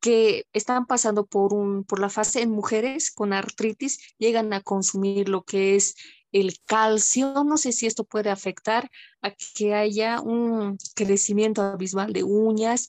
[0.00, 5.28] que están pasando por, un, por la fase en mujeres con artritis, llegan a consumir
[5.28, 5.94] lo que es
[6.40, 8.90] el calcio, no sé si esto puede afectar
[9.22, 12.88] a que haya un crecimiento abismal de uñas,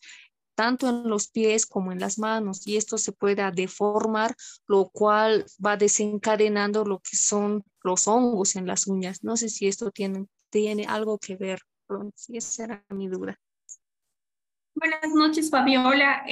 [0.55, 4.35] tanto en los pies como en las manos, y esto se pueda deformar,
[4.67, 9.23] lo cual va desencadenando lo que son los hongos en las uñas.
[9.23, 11.59] No sé si esto tiene, tiene algo que ver.
[12.15, 13.39] Sí, esa era mi duda.
[14.79, 16.23] Buenas noches, Fabiola.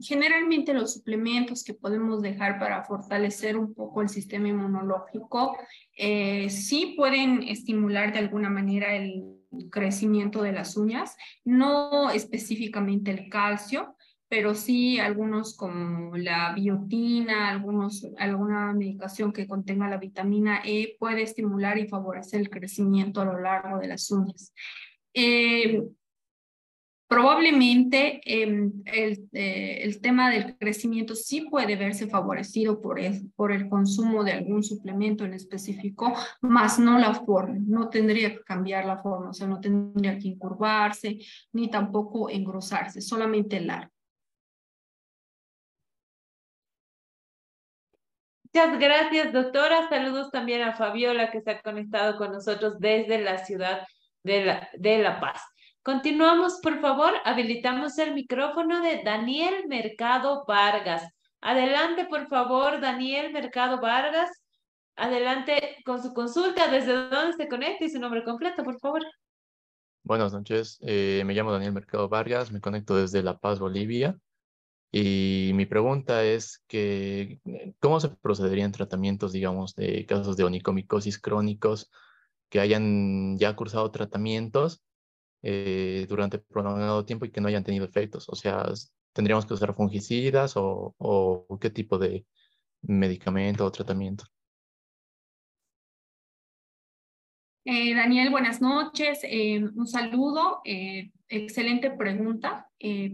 [0.00, 5.58] generalmente los suplementos que podemos dejar para fortalecer un poco el sistema inmunológico
[5.94, 9.24] eh, sí pueden estimular de alguna manera el
[9.70, 13.94] crecimiento de las uñas, no específicamente el calcio,
[14.30, 21.24] pero sí algunos como la biotina, algunos, alguna medicación que contenga la vitamina E puede
[21.24, 24.54] estimular y favorecer el crecimiento a lo largo de las uñas.
[25.12, 25.82] Eh,
[27.10, 34.30] Probablemente em, eh, el, tema del crecimiento sí puede verse favorecido por el, consumo de
[34.30, 39.34] algún suplemento en específico, más no la forma, no tendría que cambiar la forma, o
[39.34, 41.18] sea, no tendría que incurvarse
[41.52, 43.90] ni tampoco engrosarse, solamente el largo.
[48.44, 49.88] Muchas gracias, doctora.
[49.88, 53.84] Saludos también a Fabiola que se ha conectado con nosotros desde la ciudad
[54.22, 55.40] de la Paz.
[55.82, 57.14] Continuamos, por favor.
[57.24, 61.10] Habilitamos el micrófono de Daniel Mercado Vargas.
[61.40, 64.30] Adelante, por favor, Daniel Mercado Vargas.
[64.96, 69.02] Adelante con su consulta, desde dónde se conecta y su nombre completo, por favor.
[70.02, 74.18] Buenas noches, eh, me llamo Daniel Mercado Vargas, me conecto desde La Paz, Bolivia.
[74.92, 77.40] Y mi pregunta es que,
[77.78, 81.90] ¿cómo se procederían tratamientos, digamos, de casos de onicomicosis crónicos
[82.50, 84.82] que hayan ya cursado tratamientos
[85.42, 88.28] eh, durante prolongado tiempo y que no hayan tenido efectos?
[88.28, 88.64] O sea,
[89.12, 92.26] ¿tendríamos que usar fungicidas o, qué tipo de
[92.82, 94.24] medicamento o tratamiento?
[97.64, 99.20] Eh, Daniel, buenas noches.
[99.22, 100.62] Eh, un saludo.
[101.30, 102.66] Excelente pregunta.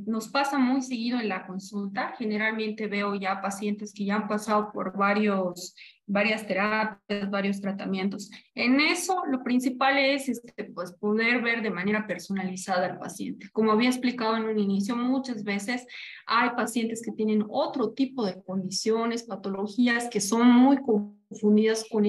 [0.07, 2.15] nos pasa muy seguido en la consulta.
[2.19, 5.75] Generalmente veo ya pacientes que ya han pasado por varios,
[6.07, 8.31] varias terapias, varios tratamientos.
[8.55, 13.49] En eso, lo principal es este, pues, poder ver de manera personalizada al paciente.
[13.53, 15.87] Como había explicado en un inicio, muchas veces
[16.27, 22.05] hay pacientes que tienen otro tipo de condiciones, patologías que son muy confundidas con,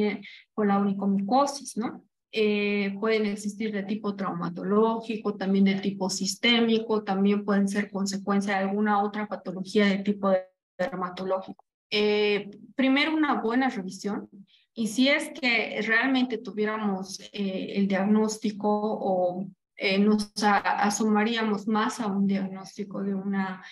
[0.53, 2.06] con la onicomicosis, ¿no?
[2.31, 8.65] Eh, pueden existir de tipo traumatológico, también de tipo sistémico, también pueden ser consecuencia de
[8.65, 10.31] alguna otra patología de tipo
[10.77, 11.63] dermatológico.
[11.89, 14.29] Eh, primero una buena revisión
[14.73, 19.47] y si es que realmente tuviéramos eh, el diagnóstico o
[19.99, 23.63] nos asomaríamos más a un diagnóstico de una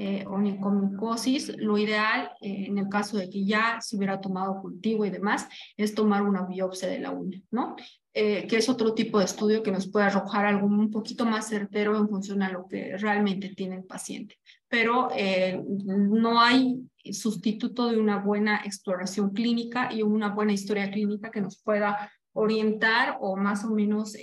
[0.00, 5.04] eh, onicomicosis, lo ideal, eh, en el caso de que ya se hubiera tomado cultivo
[5.04, 7.74] y demás, es tomar una biopsia de la uña, ¿no?
[8.14, 11.48] Eh, que es otro tipo de estudio que nos puede arrojar algo un poquito más
[11.48, 14.36] certero en función a lo que realmente tiene el paciente.
[14.68, 16.80] Pero eh, no hay
[17.10, 23.18] sustituto de una buena exploración clínica y una buena historia clínica que nos pueda orientar
[23.20, 24.16] o más o menos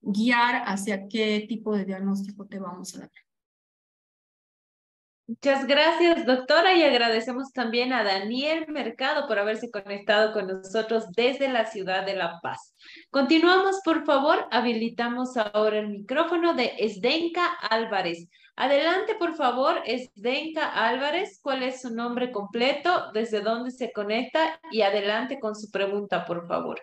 [0.00, 3.10] guiar hacia qué tipo de diagnóstico te vamos a dar.
[5.32, 11.48] Muchas gracias, doctora, y agradecemos también a Daniel Mercado por haberse conectado con nosotros desde
[11.48, 12.74] la ciudad de La Paz.
[13.08, 18.28] Continuamos, por favor, habilitamos ahora el micrófono de Esdenka Álvarez.
[18.56, 23.10] Adelante, por favor, Esdenka Álvarez, ¿cuál es su nombre completo?
[23.14, 24.60] ¿Desde dónde se conecta?
[24.70, 26.78] Y adelante con su pregunta, por favor.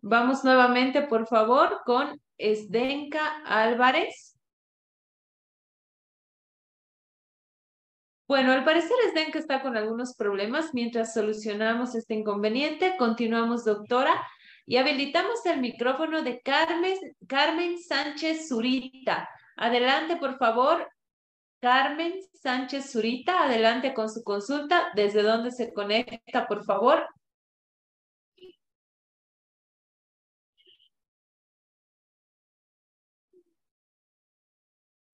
[0.00, 4.31] Vamos nuevamente, por favor, con Esdenka Álvarez.
[8.32, 10.72] Bueno, al parecer den que está con algunos problemas.
[10.72, 14.26] Mientras solucionamos este inconveniente, continuamos, doctora,
[14.64, 16.96] y habilitamos el micrófono de Carmen,
[17.28, 19.28] Carmen Sánchez Zurita.
[19.54, 20.88] Adelante, por favor.
[21.60, 24.90] Carmen Sánchez Zurita, adelante con su consulta.
[24.94, 27.06] ¿Desde dónde se conecta, por favor?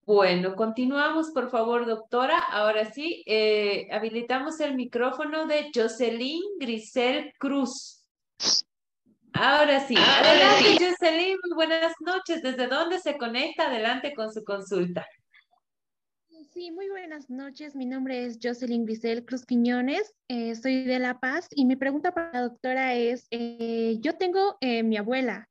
[0.08, 2.38] Bueno, continuamos, por favor, doctora.
[2.38, 8.06] Ahora sí, eh, habilitamos el micrófono de Jocelyn Grisel Cruz.
[9.34, 12.40] Ahora sí, adelante, Jocelyn, muy buenas noches.
[12.40, 13.66] ¿Desde dónde se conecta?
[13.66, 15.06] Adelante con su consulta.
[16.54, 17.76] Sí, muy buenas noches.
[17.76, 20.14] Mi nombre es Jocelyn Grisel Cruz Quiñones.
[20.28, 24.56] Eh, soy de La Paz y mi pregunta para la doctora es, eh, yo tengo
[24.62, 25.50] mi abuela,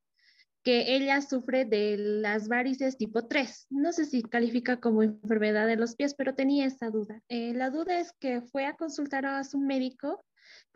[0.67, 3.67] que ella sufre de las varices tipo 3.
[3.69, 7.23] No sé si califica como enfermedad de los pies, pero tenía esa duda.
[7.29, 10.25] Eh, la duda es que fue a consultar a su médico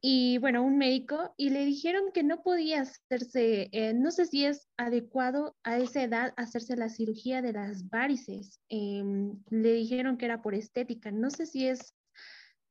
[0.01, 4.45] y bueno, un médico y le dijeron que no podía hacerse, eh, no sé si
[4.45, 8.61] es adecuado a esa edad hacerse la cirugía de las varices.
[8.69, 11.11] Em, le dijeron que era por estética.
[11.11, 11.93] No sé si es,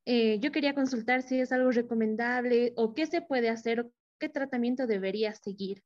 [0.07, 4.27] eh, yo quería consultar si es algo recomendable o qué se puede hacer o qué
[4.27, 5.83] tratamiento debería seguir.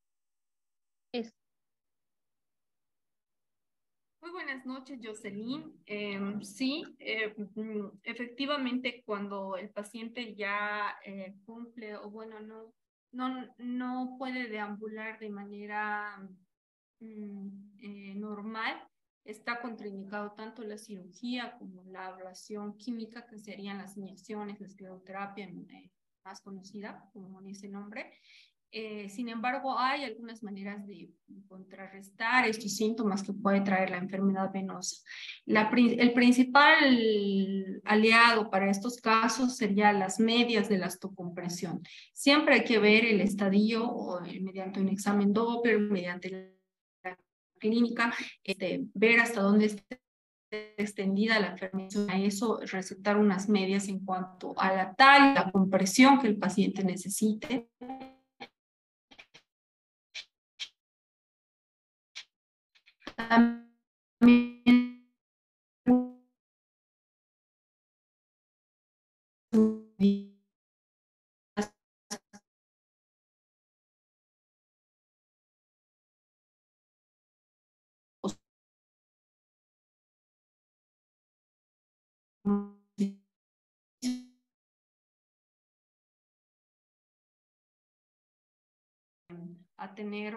[4.22, 5.82] Muy buenas noches, Jocelyn.
[5.86, 12.74] Em, sí, eh, mm, efectivamente, cuando el paciente ya eh, cumple o bueno, no,
[13.12, 16.18] no, no puede deambular de manera
[17.00, 17.48] mm,
[17.80, 18.76] eh, normal,
[19.24, 25.50] está contraindicado tanto la cirugía como la ablación química, que serían las inyecciones, la escleroterapia
[26.26, 28.12] más conocida como ese nombre,
[28.72, 31.10] eh, sin embargo, hay algunas maneras de
[31.48, 35.02] contrarrestar estos síntomas que puede traer la enfermedad venosa.
[35.46, 41.82] el principal aliado para estos casos sería las medias de la osteocompresión.
[42.14, 47.18] Siempre hay que ver el estadio o, eh, mediante un examen Doppler, mediante la
[47.60, 48.14] clínica,
[48.44, 49.98] este, ver hasta dónde está
[50.78, 56.20] extendida la enfermedad, a eso recetar unas medias en cuanto a la talla, la compresión
[56.20, 57.70] que el paciente necesite.
[89.78, 90.36] A tener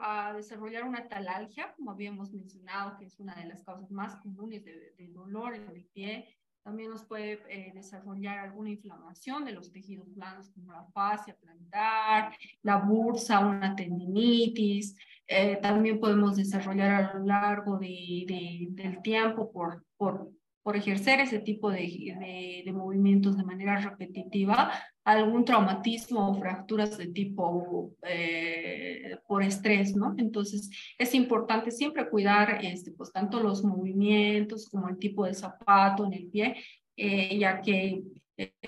[0.00, 4.64] a desarrollar una talalgia, como habíamos mencionado, que es una de las causas más comunes
[4.64, 6.28] de, dolor en el pie.
[6.62, 12.36] También nos puede eh, desarrollar alguna inflamación de los tejidos blandos, como la fascia plantar,
[12.62, 14.96] la bursa, una tendinitis.
[15.28, 20.30] Eh, también podemos desarrollar a lo largo de, de, del tiempo por, por
[20.66, 24.72] por ejercer ese tipo de, de, movimientos de manera repetitiva,
[25.06, 30.16] algún traumatismo o fracturas de tipo eh, por estrés, ¿no?
[30.18, 30.68] Entonces,
[30.98, 36.12] es importante siempre cuidar este, pues, tanto los movimientos como el tipo de zapato en
[36.12, 36.56] el pie,
[36.96, 38.02] eh, ya que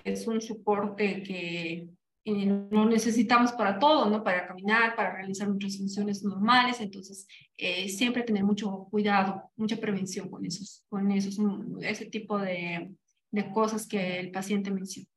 [0.04, 1.88] es un soporte que
[2.24, 4.22] lo necesitamos para todo, ¿no?
[4.22, 10.30] Para caminar, para realizar nuestras funciones normales, entonces eh, siempre tener mucho cuidado, mucha prevención
[10.30, 11.36] con esos, con esos,
[11.80, 12.92] ese tipo de,
[13.32, 15.08] de cosas que el paciente menciona.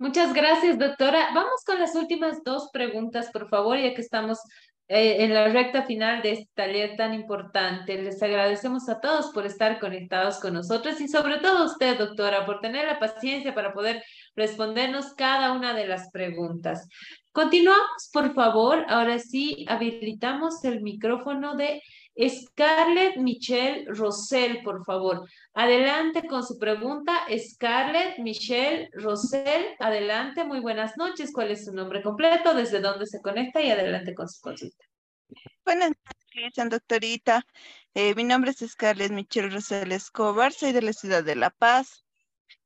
[0.00, 1.28] Muchas gracias, doctora.
[1.34, 4.38] Vamos con las últimas dos preguntas, por favor, ya que estamos
[4.88, 8.02] eh, en la recta final de este taller tan importante.
[8.02, 12.46] Les agradecemos a todos por estar conectados con nosotros y sobre todo a usted, doctora,
[12.46, 14.02] por tener la paciencia para poder
[14.34, 16.88] respondernos cada una de las preguntas.
[17.30, 18.86] Continuamos, por favor.
[18.88, 21.82] Ahora sí, habilitamos el micrófono de
[22.26, 25.28] Scarlett Michelle Rosell, por favor.
[25.54, 27.26] Adelante con su pregunta.
[27.36, 30.44] Scarlett Michelle Rosell, adelante.
[30.44, 31.32] Muy buenas noches.
[31.32, 32.54] ¿Cuál es su nombre completo?
[32.54, 33.60] ¿Desde dónde se conecta?
[33.60, 34.84] Y adelante con su consulta.
[35.64, 35.92] Buenas
[36.34, 37.44] noches, doctorita.
[37.94, 40.52] Eh, mi nombre es Scarlett Michelle Rosell Escobar.
[40.52, 42.04] Soy de la ciudad de La Paz.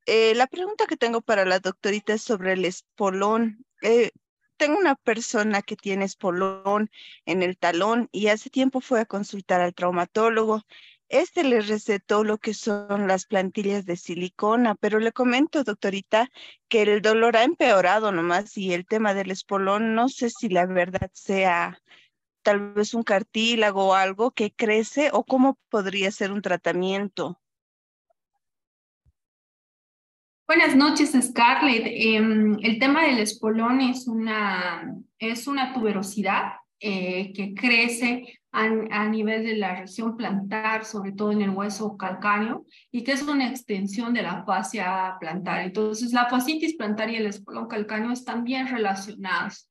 [0.06, 3.65] Eh, la pregunta que tengo para la doctorita es sobre el espolón.
[3.81, 4.11] Eh,
[4.56, 6.90] tengo una persona que tiene espolón
[7.24, 10.62] en el talón y hace tiempo fue a consultar al traumatólogo.
[11.15, 16.28] Este le recetó lo que son las plantillas de silicona, pero le comento, doctorita,
[16.66, 20.66] que el dolor ha empeorado nomás y el tema del espolón, no sé si la
[20.66, 21.81] verdad sea
[22.43, 27.41] tal vez un cartílago o algo que crece o cómo podría ser un tratamiento.
[30.49, 31.85] Buenas noches, Scarlett.
[31.86, 39.44] Em, el tema del espolón es una, es una tuberosidad eh, que crece a, nivel
[39.44, 44.14] de la región plantar, sobre todo en el hueso calcáneo, y que es una extensión
[44.14, 45.62] de la fascia plantar.
[45.62, 49.68] Entonces, la fascitis plantar y el espolón calcáneo están bien relacionados.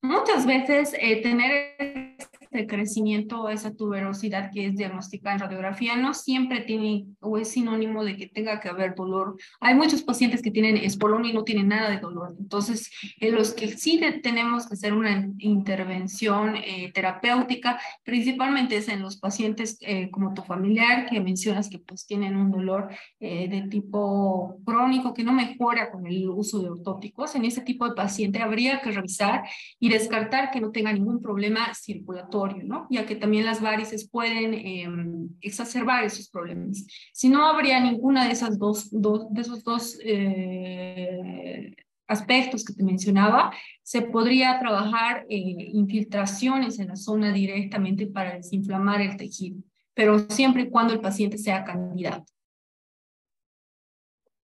[0.00, 2.16] Muchas veces eh, tener
[2.52, 8.04] este crecimiento, esa tuberosidad que es diagnosticada en radiografía, no siempre tiene o es sinónimo
[8.04, 9.36] de que tenga que haber dolor.
[9.60, 12.34] Hay muchos pacientes que tienen espolón y no tienen nada de dolor.
[12.38, 19.00] Entonces, en los que sí tenemos que hacer una intervención eh, terapéutica, principalmente es en
[19.00, 23.62] los pacientes eh, como tu familiar, que mencionas que pues tienen un dolor eh, de
[23.62, 27.34] tipo crónico que no mejora con el uso de ortóticos.
[27.34, 29.44] En ese tipo de paciente habría que revisar
[29.80, 32.86] y descartar que no tenga ningún problema circulatorio ¿no?
[32.90, 36.86] Ya que también las varices pueden em, exacerbar esos problemas.
[37.12, 41.74] Si no habría ninguna de esas dos, de esos dos eh,
[42.06, 43.52] aspectos que te mencionaba,
[43.82, 45.38] se podría trabajar eh,
[45.72, 49.62] infiltraciones en la zona directamente para desinflamar el tejido,
[49.94, 52.31] pero siempre y cuando el paciente sea candidato.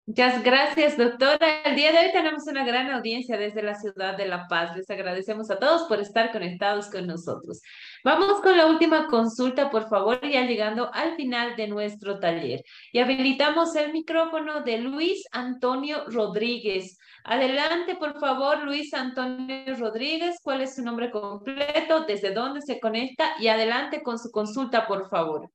[0.08, 1.64] Muchas gracias, doctora.
[1.66, 4.78] El día de hoy tenemos una gran audiencia desde la ciudad de La Paz.
[4.78, 7.60] Les agradecemos a todos por estar conectados con nosotros.
[8.04, 12.62] Vamos con la última consulta, por favor, ya llegando al final de nuestro taller.
[12.92, 17.00] Y habilitamos el micrófono de Luis Antonio Rodríguez.
[17.24, 20.38] Adelante, por favor, Luis Antonio Rodríguez.
[20.44, 22.06] ¿Cuál es su nombre completo?
[22.06, 23.32] ¿Desde dónde se conecta?
[23.40, 25.50] Y adelante con su consulta, por favor.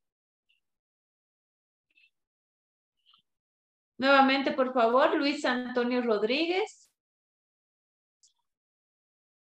[4.00, 6.90] Nuevamente, por favor, Luis Antonio Rodríguez.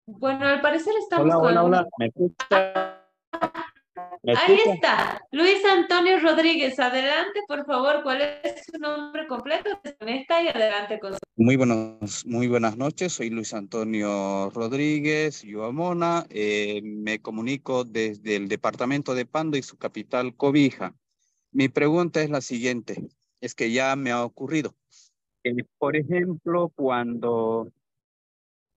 [0.04, 3.00] Bueno, al parecer estamos hola, Hola, hola, ¿me escucha?
[4.36, 9.80] Ahí está, Luis Antonio Rodríguez, adelante, por favor, ¿cuál es su nombre completo?
[9.82, 11.18] Desconecta y adelante con su...
[11.36, 18.48] Muy, buenos, muy buenas noches, soy Luis Antonio Rodríguez Yuamona, eh, me comunico desde el
[18.48, 20.94] departamento de Pando y su capital Cobija.
[21.50, 23.08] Mi pregunta es la siguiente,
[23.44, 24.74] es que ya me ha ocurrido.
[25.44, 27.70] Eh, por ejemplo, cuando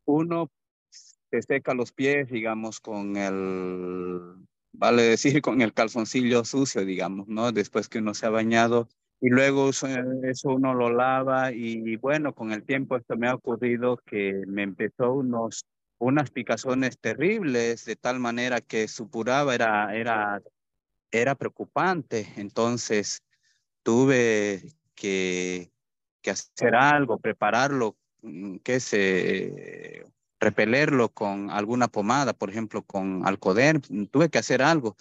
[0.06, 0.52] uno
[0.90, 7.52] se seca los pies, digamos, con el vale decir, con el calzoncillo sucio, digamos, ¿no?
[7.52, 8.90] Después que uno se ha bañado
[9.20, 13.98] y luego eso, uno lo lava y bueno, con el tiempo esto me ha ocurrido
[14.06, 15.66] que me empezó unos,
[15.98, 20.42] unas picazones terribles de tal manera que supuraba era, era,
[21.12, 22.28] era preocupante.
[22.36, 23.24] Entonces
[23.88, 24.64] tuve
[24.96, 25.72] que,
[26.22, 30.06] que hacer algo, prepararlo, mm, que se
[30.42, 33.80] repelerlo con alguna pomada, por ejemplo, con Alcoder,
[34.12, 34.98] tuve que hacer algo.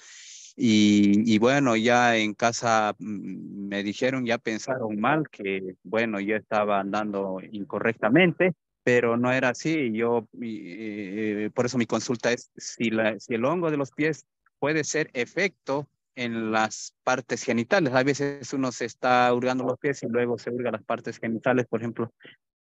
[0.54, 6.36] Y, y, bueno, ya en casa mm, me dijeron, ya pensaron mal, que bueno, yo
[6.36, 8.54] estaba andando incorrectamente,
[8.84, 9.90] pero no era así.
[9.94, 14.26] Yo, eh, por eso mi consulta es si, la, si el hongo de los pies
[14.60, 17.92] puede ser efecto en las partes genitales.
[17.92, 21.66] A veces uno se está hurgando los pies y luego se hurga las partes genitales,
[21.66, 22.12] por ejemplo.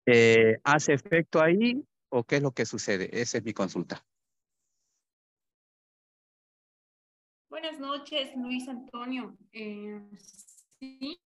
[0.05, 3.09] Eh, ¿Hace efecto ahí o qué es lo que sucede?
[3.13, 4.05] Esa es mi consulta.
[7.49, 9.37] Buenas noches, Luis Antonio.
[9.53, 10.01] Eh,
[10.79, 11.19] sí.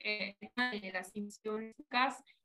[0.00, 0.36] Eh,
[0.92, 1.74] las infecciones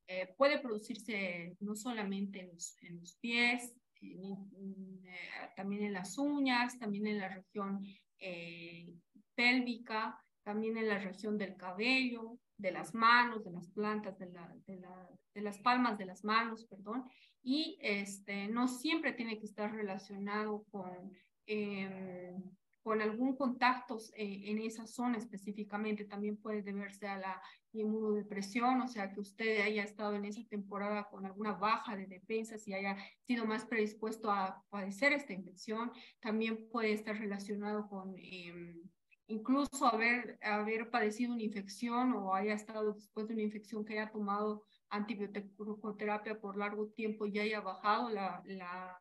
[0.08, 6.78] eh, puede producirse no solamente en los, en los pies, eh, también en las uñas,
[6.80, 7.84] también en la región
[9.36, 14.54] pélvica, también en la región del cabello, de las manos, de las plantas, de, la,
[14.68, 17.06] de, la, de las palmas de las manos, perdón,
[17.42, 21.12] y este, no siempre tiene que estar relacionado con,
[21.48, 22.36] eh,
[22.84, 26.06] con algún contacto eh, en esa zona específicamente.
[26.06, 27.42] También puede deberse a la
[27.74, 32.68] inmunodepresión, o sea, que usted haya estado en esa temporada con alguna baja de defensas
[32.68, 35.92] y haya sido más predispuesto a padecer esta infección.
[36.20, 38.16] También puede estar relacionado con...
[38.18, 38.76] Eh,
[39.28, 44.12] incluso haber, haber padecido una infección o haya estado después de una infección que haya
[44.12, 49.00] tomado antibioterapia por largo tiempo y haya bajado la, la,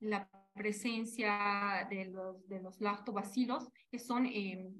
[0.00, 4.70] la presencia de los, de los lactobacilos, que son eh,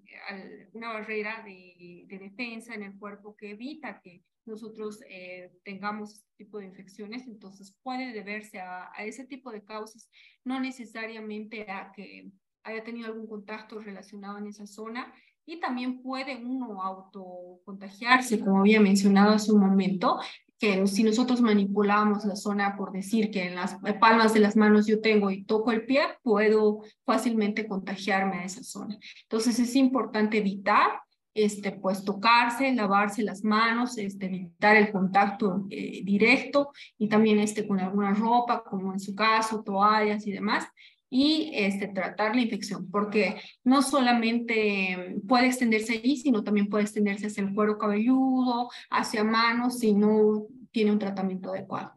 [0.72, 6.44] una barrera de, de, defensa en el cuerpo que evita que nosotros eh, tengamos este
[6.44, 7.26] tipo de infecciones.
[7.26, 10.08] Entonces puede deberse a, a ese tipo de causas,
[10.44, 12.30] no necesariamente a que
[12.62, 15.12] haya tenido algún contacto relacionado en esa zona
[15.46, 20.18] y también puede uno autocontagiarse, como había mencionado hace un momento,
[20.58, 24.86] que si nosotros manipulamos la zona por decir que en las palmas de las manos
[24.86, 28.98] yo tengo y toco el pie, puedo fácilmente contagiarme a esa zona.
[29.22, 31.00] Entonces es importante evitar
[31.36, 37.68] este, pues tocarse, lavarse las manos, este, evitar el contacto eh, directo y también este,
[37.68, 40.66] con alguna ropa, como en su caso, toallas y demás,
[41.08, 47.26] y este, tratar la infección, porque no solamente puede extenderse allí, sino también puede extenderse
[47.26, 51.92] hacia el cuero cabelludo, hacia manos, si no tiene un tratamiento adecuado.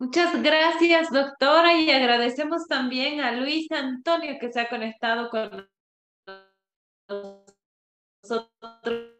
[0.00, 5.68] Muchas gracias, doctora, y agradecemos también a Luis Antonio que se ha conectado con
[8.22, 9.18] nosotros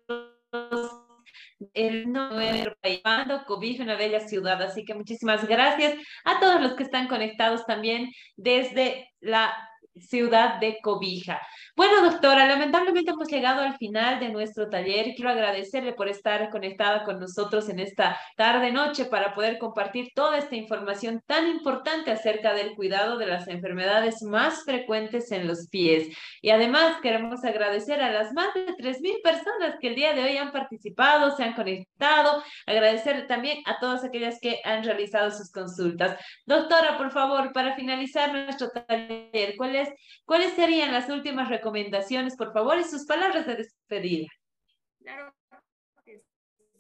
[1.74, 2.74] el nuevo
[3.47, 4.60] cobija una bella ciudad.
[4.62, 5.94] Así que muchísimas gracias
[6.24, 9.52] a todos los que están conectados también desde la
[10.01, 11.41] ciudad de Cobija.
[11.77, 15.15] Bueno, doctora, lamentablemente hemos llegado al final de nuestro taller.
[15.15, 20.57] Quiero agradecerle por estar conectada con nosotros en esta tarde-noche para poder compartir toda esta
[20.57, 26.09] información tan importante acerca del cuidado de las enfermedades más frecuentes en los pies.
[26.43, 30.37] Y además queremos agradecer a las más de 3.000 personas que el día de hoy
[30.37, 32.43] han participado, se han conectado.
[32.66, 36.19] Agradecer también a todas aquellas que han realizado sus consultas.
[36.45, 39.57] Doctora, por favor, para finalizar nuestro taller,
[40.24, 42.36] ¿cuáles, serían las últimas recomendaciones?
[42.36, 44.28] por favor, y sus palabras de despedida.
[45.01, 45.32] Claro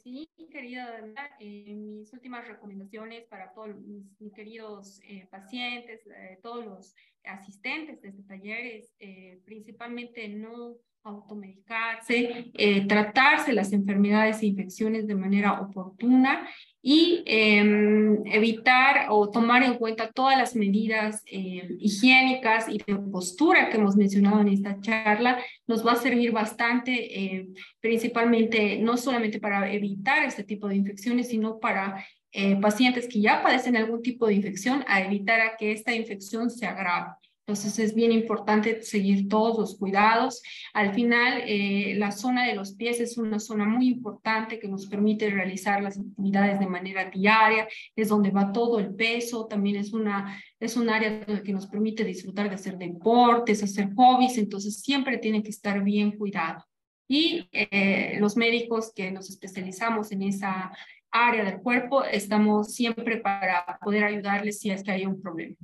[0.08, 1.00] sí, querida
[1.40, 6.94] eh, mis últimas recomendaciones para todos mis, queridos eh, pacientes, eh, todos los
[7.28, 12.50] asistentes de este taller es eh, principalmente no automedicarse,
[12.86, 16.46] tratarse las enfermedades e infecciones de manera oportuna
[16.82, 23.68] y em, evitar o tomar en cuenta todas las medidas em, higiénicas y de postura
[23.68, 29.40] que hemos mencionado en esta charla, nos va a servir bastante, em, principalmente no solamente
[29.40, 34.26] para evitar este tipo de infecciones, sino para eh, pacientes que ya padecen algún tipo
[34.26, 37.08] de infección a evitar a que esta infección se agrave.
[37.48, 40.42] Entonces es bien importante seguir todos los cuidados.
[40.74, 44.86] Al final, eh, la zona de los pies es una zona muy importante que nos
[44.86, 47.66] permite realizar las actividades de manera diaria,
[47.96, 52.04] es donde va todo el peso, también es, una, es un área que nos permite
[52.04, 56.62] disfrutar de hacer deportes, hacer hobbies, entonces siempre tiene que estar bien cuidado.
[57.08, 60.70] Y eh, los médicos que nos especializamos en esa
[61.10, 65.56] área del cuerpo, estamos siempre para poder ayudarles si es que hay un problema.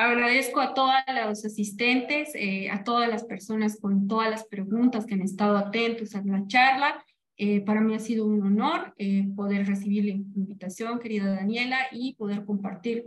[0.00, 0.92] Agradezco a todos
[1.26, 6.14] los asistentes, eh, a todas las personas con todas las preguntas que han estado atentos
[6.14, 7.04] a la charla.
[7.36, 12.14] Eh, para mí ha sido un honor eh, poder recibir la invitación, querida Daniela, y
[12.14, 13.06] poder compartir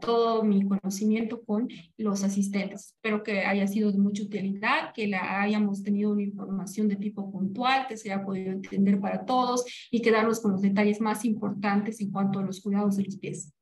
[0.00, 1.68] todo mi conocimiento con
[1.98, 2.94] los asistentes.
[2.94, 7.30] Espero que haya sido de mucha utilidad, que la hayamos tenido una información de tipo
[7.30, 12.00] puntual, que se haya podido entender para todos y quedarnos con los detalles más importantes
[12.00, 13.52] en cuanto a los cuidados de los pies.